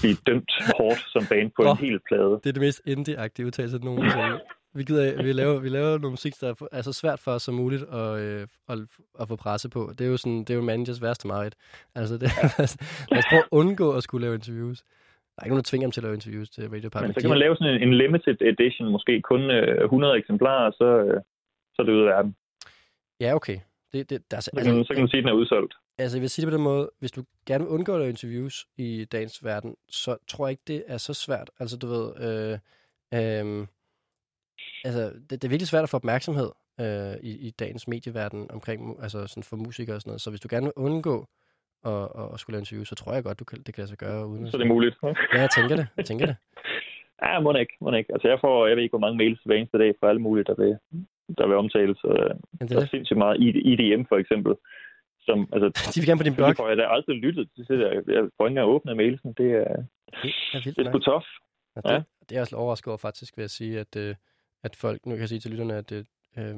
blive 0.00 0.16
dømt 0.26 0.52
hårdt 0.78 1.00
som 1.12 1.22
band 1.30 1.50
på 1.56 1.62
en 1.62 1.76
hel 1.86 1.98
plade. 2.08 2.32
Det 2.42 2.48
er 2.48 2.56
det 2.58 2.66
mest 2.68 2.80
indie-agtige 2.92 3.46
udtalelse 3.46 3.78
nogensinde. 3.88 4.40
Vi, 4.74 4.82
gider, 4.84 5.22
vi, 5.22 5.32
laver, 5.40 5.58
vi 5.58 5.68
laver 5.68 5.86
noget 5.86 6.12
musik, 6.12 6.40
der 6.40 6.68
er 6.72 6.82
så 6.82 6.92
svært 6.92 7.20
for 7.20 7.30
os 7.30 7.42
som 7.42 7.54
muligt 7.54 7.82
at, 7.82 8.18
øh, 8.18 8.46
at, 8.68 8.78
at 9.20 9.28
få 9.28 9.36
presse 9.36 9.68
på. 9.68 9.92
Det 9.98 10.06
er 10.06 10.10
jo 10.10 10.16
sådan, 10.16 10.38
det 10.38 10.50
er 10.50 10.54
jo 10.54 10.62
managers 10.62 11.02
værste 11.02 11.26
meget. 11.26 11.54
Altså, 11.94 12.14
det, 12.14 12.28
lad 13.10 13.18
os 13.18 13.28
prøve 13.30 13.42
at 13.42 13.48
undgå 13.50 13.92
at 13.92 14.02
skulle 14.02 14.26
lave 14.26 14.34
interviews. 14.34 14.82
Der 15.34 15.42
er 15.42 15.44
ikke 15.44 15.54
nogen, 15.54 15.64
der 15.64 15.70
tvinger 15.70 15.86
dem 15.86 15.92
til 15.92 16.00
at 16.00 16.04
lave 16.04 16.14
interviews 16.14 16.50
til 16.50 16.62
Radio 16.62 16.74
Men 16.74 16.82
Department. 16.82 17.14
så 17.14 17.20
kan 17.20 17.30
man 17.30 17.38
lave 17.38 17.56
sådan 17.56 17.74
en, 17.74 17.82
en 17.88 17.94
limited 17.94 18.36
edition, 18.40 18.92
måske 18.92 19.22
kun 19.22 19.50
øh, 19.50 19.84
100 19.84 20.18
eksemplarer, 20.18 20.66
og 20.66 20.72
så, 20.72 20.84
øh, 20.84 21.20
så 21.74 21.82
er 21.82 21.86
det 21.86 21.92
ude 21.92 22.02
af 22.02 22.14
verden. 22.14 22.36
Ja, 23.20 23.34
okay. 23.34 23.58
Det, 23.92 24.10
det, 24.10 24.30
der 24.30 24.36
er, 24.36 24.40
Så 24.40 24.50
kan, 24.56 24.74
man, 24.74 24.84
så 24.84 24.94
kan 24.94 25.02
man 25.02 25.08
sige, 25.08 25.18
at 25.18 25.24
den 25.24 25.28
er 25.28 25.36
udsolgt. 25.36 25.74
Altså, 25.98 26.16
jeg 26.16 26.20
vil 26.22 26.30
sige 26.30 26.42
det 26.46 26.52
på 26.52 26.56
den 26.56 26.64
måde, 26.64 26.90
hvis 26.98 27.12
du 27.12 27.22
gerne 27.46 27.64
vil 27.64 27.72
undgå 27.72 27.94
at 27.94 27.98
lave 28.00 28.10
interviews 28.10 28.66
i 28.76 29.04
dagens 29.04 29.44
verden, 29.44 29.74
så 29.88 30.16
tror 30.28 30.46
jeg 30.46 30.50
ikke, 30.50 30.62
det 30.66 30.84
er 30.86 30.96
så 30.96 31.14
svært. 31.14 31.50
Altså, 31.60 31.76
du 31.76 31.86
ved, 31.86 32.06
øh, 32.26 32.58
øh, 33.14 33.66
altså, 34.84 35.02
det, 35.30 35.30
det 35.30 35.44
er 35.44 35.48
virkelig 35.48 35.68
svært 35.68 35.82
at 35.82 35.88
få 35.88 35.96
opmærksomhed 35.96 36.50
øh, 36.80 37.14
i, 37.22 37.32
i 37.46 37.50
dagens 37.50 37.88
medieverden 37.88 38.50
omkring, 38.50 39.02
altså 39.02 39.26
sådan 39.26 39.42
for 39.42 39.56
musikere 39.56 39.96
og 39.96 40.00
sådan 40.00 40.10
noget. 40.10 40.20
Så 40.20 40.30
hvis 40.30 40.40
du 40.40 40.48
gerne 40.50 40.66
vil 40.66 40.72
undgå 40.76 41.26
og, 41.84 42.16
og, 42.16 42.28
og 42.30 42.38
skulle 42.40 42.54
lave 42.54 42.60
interview, 42.60 42.84
så 42.84 42.94
tror 42.94 43.14
jeg 43.14 43.24
godt, 43.24 43.38
du 43.38 43.44
kan, 43.44 43.58
det 43.62 43.74
kan 43.74 43.80
lade 43.82 43.88
sig 43.88 43.98
gøre 43.98 44.26
uden 44.26 44.44
at... 44.46 44.50
Så 44.52 44.58
det 44.58 44.64
er 44.64 44.68
muligt. 44.68 44.96
Ja, 45.02 45.40
jeg 45.40 45.50
tænker 45.56 45.76
det. 45.76 45.86
Jeg 45.96 46.04
tænker 46.04 46.26
det. 46.26 46.36
Ja, 47.22 47.40
må 47.40 47.54
ikke, 47.54 47.74
må 47.80 47.92
ikke. 47.92 48.12
Altså, 48.12 48.28
jeg 48.28 48.38
får, 48.40 48.66
jeg 48.66 48.76
ved 48.76 48.82
ikke, 48.82 48.92
hvor 48.96 49.04
mange 49.06 49.16
mails 49.22 49.40
hver 49.44 49.54
eneste 49.56 49.78
dag 49.78 49.94
fra 50.00 50.08
alle 50.08 50.20
mulige, 50.26 50.44
der 50.44 50.54
vil, 50.62 50.72
der 51.38 51.46
vil 51.48 51.56
omtales. 51.56 51.98
Og, 52.04 52.16
Men 52.58 52.60
det 52.60 52.68
der 52.70 52.74
er 52.76 52.80
er 52.80 52.80
det. 52.80 52.90
sindssygt 52.90 53.18
meget 53.18 53.36
IDM, 53.70 54.02
for 54.10 54.16
eksempel. 54.22 54.52
Som, 55.26 55.38
altså, 55.54 55.68
De 55.94 56.00
vil 56.00 56.08
gerne 56.08 56.20
på 56.22 56.28
din 56.28 56.34
blog. 56.38 56.48
det 56.48 56.56
får 56.56 56.68
jeg 56.68 56.76
da 56.76 56.84
aldrig 56.96 57.16
lyttet 57.16 57.48
til. 57.54 57.62
Det 57.68 57.78
der. 57.78 57.90
Jeg 58.16 58.22
får 58.36 58.42
ikke 58.46 58.52
engang 58.54 58.68
åbne 58.74 58.94
mailsen. 58.94 59.32
Det 59.40 59.48
er, 59.64 59.74
Det 60.22 60.32
er 60.56 60.62
vildt 60.64 60.76
det 60.78 60.86
er 60.86 60.90
sgu 60.90 60.98
tough. 60.98 61.26
Og 61.76 61.82
det, 61.82 61.90
Ja. 61.90 61.96
det 62.20 62.30
er 62.32 62.36
jeg 62.38 62.40
også 62.40 62.56
overrasket 62.56 62.88
over 62.88 62.98
faktisk, 63.08 63.36
vil 63.36 63.42
jeg 63.42 63.50
sige, 63.60 63.74
at, 63.84 63.92
øh, 63.96 64.14
at 64.64 64.76
folk, 64.76 65.06
nu 65.06 65.10
kan 65.14 65.20
jeg 65.20 65.28
sige 65.28 65.40
til 65.40 65.50
lytterne, 65.50 65.74
at 65.76 65.92
øh, 66.38 66.56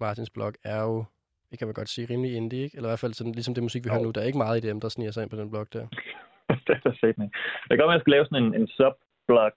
Martins 0.00 0.30
blog 0.30 0.52
er 0.64 0.82
jo, 0.82 1.04
det 1.50 1.58
kan 1.58 1.66
man 1.68 1.74
godt 1.74 1.88
sige, 1.88 2.06
rimelig 2.10 2.36
indie, 2.36 2.62
ikke? 2.62 2.76
Eller 2.76 2.88
i 2.88 2.90
hvert 2.90 2.98
fald 2.98 3.14
sådan, 3.14 3.32
ligesom 3.32 3.54
det 3.54 3.62
musik, 3.62 3.84
vi 3.84 3.88
Jo. 3.88 3.92
hører 3.92 4.04
nu, 4.04 4.10
der 4.10 4.20
er 4.20 4.24
ikke 4.26 4.38
meget 4.38 4.64
i 4.64 4.68
dem, 4.68 4.80
der 4.80 4.88
sniger 4.88 5.10
sig 5.10 5.22
ind 5.22 5.30
på 5.30 5.36
den 5.36 5.50
blog 5.50 5.66
der. 5.72 5.86
det 6.66 6.70
er 7.02 7.06
ikke. 7.06 7.22
Det 7.22 7.30
kan 7.70 7.78
godt 7.78 7.90
at 7.90 7.92
jeg 7.92 8.00
skal 8.00 8.10
lave 8.10 8.24
sådan 8.26 8.44
en, 8.44 8.54
en 8.60 8.66
sub-blog 8.68 9.52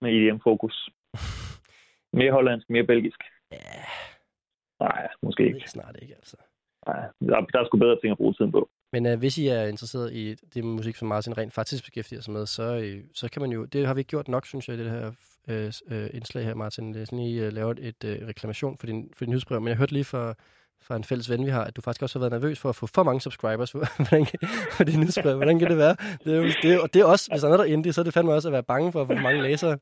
med 0.00 0.10
IDM-fokus. 0.16 0.90
Mere 2.18 2.32
hollandsk, 2.32 2.70
mere 2.70 2.84
belgisk. 2.84 3.20
Ja, 3.52 3.56
Nej, 4.80 5.08
måske 5.22 5.42
det 5.42 5.54
ikke. 5.54 5.70
snart 5.70 5.96
ikke, 6.02 6.14
altså. 6.14 6.36
Nej, 6.86 7.00
der, 7.20 7.40
der 7.52 7.58
er 7.60 7.64
sgu 7.66 7.78
bedre 7.78 8.00
ting 8.00 8.10
at 8.10 8.16
bruge 8.16 8.34
tiden 8.34 8.52
på. 8.52 8.70
Men 8.92 9.06
øh, 9.06 9.18
hvis 9.18 9.38
I 9.38 9.48
er 9.48 9.66
interesseret 9.66 10.12
i 10.12 10.34
det 10.54 10.64
musik, 10.64 10.96
som 10.96 11.08
Martin 11.08 11.38
rent 11.38 11.54
faktisk 11.54 11.84
beskæftiger 11.84 12.20
sig 12.20 12.32
med, 12.32 12.46
så, 12.46 12.62
øh, 12.62 13.00
så 13.14 13.30
kan 13.30 13.42
man 13.42 13.52
jo, 13.52 13.64
det 13.64 13.86
har 13.86 13.94
vi 13.94 14.00
ikke 14.00 14.08
gjort 14.08 14.28
nok, 14.28 14.46
synes 14.46 14.68
jeg, 14.68 14.76
i 14.76 14.78
det 14.78 14.90
her 14.90 15.12
øh, 15.48 15.72
øh, 15.90 16.10
indslag 16.14 16.44
her, 16.44 16.54
Martin. 16.54 16.94
Det 16.94 17.02
er 17.02 17.04
sådan, 17.04 17.18
I 17.18 17.38
øh, 17.38 17.52
lavet 17.52 17.78
et 17.78 18.04
øh, 18.04 18.28
reklamation 18.28 18.76
for 18.78 18.86
din, 18.86 19.10
for 19.16 19.24
din 19.24 19.30
nyhedsbrev, 19.30 19.60
men 19.60 19.68
jeg 19.68 19.76
hørte 19.76 19.92
lige 19.92 20.04
fra, 20.04 20.34
fra 20.86 20.96
en 20.96 21.04
fælles 21.04 21.30
ven, 21.30 21.46
vi 21.46 21.50
har, 21.50 21.64
at 21.64 21.76
du 21.76 21.80
faktisk 21.80 22.02
også 22.02 22.18
har 22.18 22.28
været 22.28 22.42
nervøs 22.42 22.60
for 22.60 22.68
at 22.68 22.76
få 22.76 22.86
for 22.86 23.02
mange 23.02 23.20
subscribers 23.20 23.70
Hvordan 24.08 24.24
kan, 24.24 24.38
for 24.76 24.84
din 24.84 25.00
nyhedsbrev. 25.00 25.36
Hvordan 25.36 25.58
kan 25.58 25.68
det 25.70 25.78
være? 25.78 25.96
Det 26.24 26.32
er, 26.32 26.36
jo, 26.36 26.44
det 26.62 26.72
er, 26.72 26.78
og 26.80 26.94
det 26.94 27.00
er 27.02 27.04
også, 27.04 27.30
hvis 27.30 27.40
der 27.40 27.48
er 27.48 27.50
noget 27.50 27.66
der 27.66 27.72
er 27.72 27.76
indie, 27.76 27.92
så 27.92 28.00
er 28.00 28.04
det 28.04 28.14
fandme 28.14 28.32
også 28.32 28.48
at 28.48 28.52
være 28.52 28.62
bange 28.62 28.92
for 28.92 29.00
at 29.00 29.06
få 29.06 29.14
for 29.14 29.22
mange 29.22 29.42
læsere. 29.42 29.78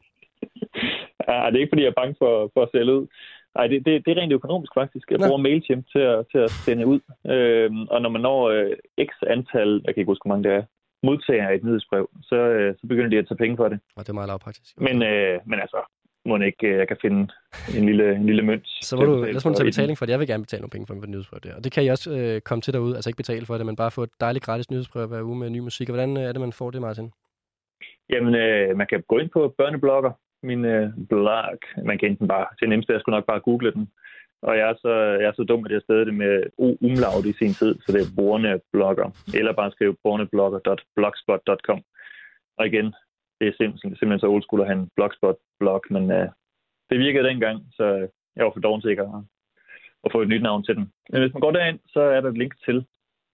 Ja, 1.28 1.46
det 1.46 1.56
er 1.56 1.62
ikke, 1.62 1.72
fordi 1.72 1.82
jeg 1.82 1.94
er 1.94 2.00
bange 2.02 2.14
for, 2.18 2.50
for 2.54 2.62
at 2.62 2.68
sælge 2.72 2.94
ud. 2.98 3.06
Nej, 3.54 3.66
det, 3.66 3.86
det, 3.86 3.92
det 4.04 4.10
er 4.10 4.20
rent 4.20 4.32
økonomisk 4.32 4.72
faktisk. 4.74 5.10
Jeg 5.10 5.18
bruger 5.18 5.44
MailChimp 5.46 5.84
til 5.92 5.98
at, 5.98 6.26
til 6.32 6.38
at 6.38 6.50
sende 6.50 6.86
ud. 6.86 7.00
Øhm, 7.34 7.82
og 7.94 8.02
når 8.02 8.10
man 8.10 8.22
når 8.22 8.40
øh, 8.48 8.72
x 9.08 9.10
antal, 9.26 9.70
jeg 9.84 9.94
kan 9.94 10.00
ikke 10.00 10.10
huske, 10.10 10.24
hvor 10.24 10.34
mange 10.34 10.48
det 10.48 10.56
er, 10.58 10.64
modtager 11.02 11.50
et 11.50 11.64
nyhedsbrev, 11.64 12.10
så, 12.22 12.36
øh, 12.36 12.74
så 12.80 12.86
begynder 12.86 13.10
de 13.10 13.18
at 13.18 13.28
tage 13.28 13.42
penge 13.44 13.56
for 13.56 13.68
det. 13.68 13.78
Og 13.96 14.02
det 14.04 14.08
er 14.08 14.18
meget 14.20 14.28
lavpraktisk. 14.28 14.80
Men, 14.80 15.02
øh, 15.02 15.40
men 15.46 15.58
altså, 15.60 15.80
må 16.28 16.34
den 16.34 16.42
ikke, 16.42 16.66
øh, 16.66 16.78
jeg 16.78 16.88
kan 16.88 16.96
finde 17.02 17.20
en 17.76 17.84
lille, 17.86 18.06
en 18.16 18.26
lille 18.26 18.42
mønt. 18.42 18.66
Så 18.82 18.96
må 18.96 19.04
du, 19.04 19.10
betale 19.10 19.28
ellers 19.28 19.44
må 19.44 19.50
du 19.50 19.56
tage 19.56 19.72
betaling 19.72 19.98
for 19.98 20.06
det. 20.06 20.12
Jeg 20.12 20.20
vil 20.20 20.28
gerne 20.28 20.42
betale 20.42 20.60
nogle 20.60 20.70
penge 20.70 20.86
for 20.86 20.94
mit 20.94 21.10
nyhedsbrev 21.10 21.40
der. 21.40 21.54
Og 21.56 21.64
det 21.64 21.72
kan 21.72 21.84
I 21.84 21.88
også 21.88 22.08
øh, 22.18 22.40
komme 22.40 22.62
til 22.62 22.72
derude. 22.74 22.94
Altså 22.96 23.10
ikke 23.10 23.22
betale 23.24 23.46
for 23.46 23.56
det, 23.56 23.66
men 23.66 23.76
bare 23.76 23.90
få 23.90 24.02
et 24.02 24.14
dejligt 24.20 24.44
gratis 24.44 24.70
nyhedsbrev 24.70 25.06
hver 25.06 25.22
uge 25.22 25.38
med 25.38 25.50
ny 25.50 25.58
musik. 25.58 25.88
Og 25.88 25.94
hvordan 25.94 26.16
øh, 26.16 26.22
er 26.22 26.32
det, 26.32 26.40
man 26.40 26.52
får 26.52 26.70
det, 26.70 26.80
Martin? 26.80 27.10
Jamen, 28.10 28.34
øh, 28.34 28.76
man 28.76 28.86
kan 28.86 29.02
gå 29.08 29.18
ind 29.18 29.30
på 29.30 29.54
børneblogger, 29.58 30.12
min 30.42 30.64
øh, 30.64 30.90
blog. 31.08 31.58
Man 31.84 31.98
kan 31.98 32.10
enten 32.10 32.28
bare, 32.28 32.46
til 32.58 32.68
nemmeste, 32.68 32.92
jeg 32.92 33.00
skulle 33.00 33.16
nok 33.16 33.26
bare 33.26 33.40
google 33.40 33.72
den. 33.72 33.88
Og 34.42 34.56
jeg 34.58 34.70
er 34.70 34.74
så, 34.74 34.92
jeg 35.20 35.28
er 35.28 35.32
så 35.36 35.44
dum, 35.44 35.64
at 35.64 35.72
jeg 35.72 35.82
stadig 35.82 36.06
det 36.06 36.14
med 36.14 36.42
o 36.58 36.76
umlaut 36.80 37.26
i 37.26 37.32
sin 37.32 37.54
tid, 37.54 37.74
så 37.80 37.92
det 37.92 38.00
er 38.02 38.14
borneblogger. 38.16 39.08
Eller 39.38 39.52
bare 39.52 39.70
skrive 39.70 39.96
borneblogger.blogspot.com. 40.04 41.80
Og 42.58 42.66
igen, 42.66 42.94
det 43.38 43.48
er 43.48 43.52
simpelthen, 43.56 43.96
simpelthen 43.96 44.20
så 44.20 44.30
old 44.34 44.42
school 44.42 44.60
at 44.60 44.66
have 44.66 44.80
en 44.80 44.90
blogspot-blog, 44.96 45.82
men 45.90 46.10
øh, 46.10 46.28
det 46.90 46.98
virkede 46.98 47.28
dengang, 47.28 47.58
så 47.72 47.84
jeg 48.36 48.44
var 48.44 48.52
for 48.54 48.60
dårlig 48.60 48.82
sikker 48.82 49.04
at, 49.16 49.22
at 50.04 50.12
få 50.12 50.22
et 50.22 50.28
nyt 50.28 50.42
navn 50.42 50.64
til 50.64 50.74
den. 50.76 50.92
Men 51.10 51.20
hvis 51.20 51.34
man 51.34 51.40
går 51.40 51.50
derind, 51.50 51.78
så 51.86 52.00
er 52.00 52.20
der 52.20 52.28
et 52.30 52.38
link 52.38 52.54
til 52.64 52.86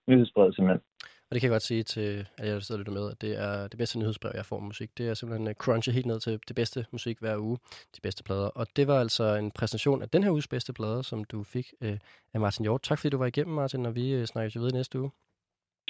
nyhedsbrevet 0.09 0.55
simpelthen. 0.55 0.83
Og 1.31 1.35
det 1.35 1.41
kan 1.41 1.49
jeg 1.49 1.55
godt 1.55 1.63
sige 1.63 1.83
til 1.83 2.27
alle 2.39 2.49
jer, 2.49 2.53
der 2.53 2.61
sidder 2.61 2.79
og 2.79 2.79
lytter 2.79 2.93
med, 2.93 3.11
at 3.11 3.21
det 3.21 3.39
er 3.39 3.69
det 3.69 3.79
bedste 3.79 3.99
nyhedsbrev, 3.99 4.33
jeg 4.35 4.47
får 4.47 4.59
med 4.59 4.67
musik. 4.67 4.99
Det 4.99 5.09
er 5.09 5.15
simpelthen 5.15 5.49
øh, 5.49 5.55
crunchet 5.55 5.95
helt 5.95 6.07
ned 6.07 6.21
til 6.21 6.41
det 6.49 6.57
bedste 6.57 6.87
musik 6.93 7.19
hver 7.21 7.37
uge, 7.37 7.59
de 7.97 8.01
bedste 8.01 8.25
plader. 8.25 8.47
Og 8.47 8.67
det 8.77 8.87
var 8.87 9.01
altså 9.01 9.35
en 9.35 9.51
præsentation 9.51 10.03
af 10.03 10.09
den 10.09 10.23
her 10.23 10.31
uges 10.31 10.49
bedste 10.49 10.73
plader, 10.73 11.03
som 11.03 11.25
du 11.25 11.43
fik 11.43 11.73
øh, 11.81 11.99
af 12.35 12.41
Martin 12.41 12.63
Hjort. 12.65 12.83
Tak 12.83 12.99
fordi 12.99 13.11
du 13.11 13.19
var 13.19 13.27
igennem, 13.27 13.55
Martin, 13.55 13.87
og 13.87 13.95
vi 13.95 14.13
øh, 14.13 14.27
snakkes 14.27 14.55
i 14.55 14.59
næste 14.59 15.01
uge. 15.01 15.11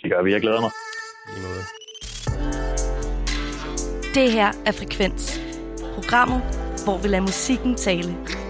Det 0.02 0.10
gør 0.10 0.22
vi, 0.22 0.32
jeg 0.32 0.40
glæder 0.40 0.60
mig. 0.60 0.70
I 1.28 1.38
lige 1.38 1.48
måde. 1.48 1.64
Det 4.14 4.32
her 4.32 4.52
er 4.66 4.72
Frekvens. 4.72 5.40
Programmet, 5.94 6.40
hvor 6.84 7.02
vi 7.02 7.08
lader 7.08 7.22
musikken 7.22 7.74
tale. 7.74 8.45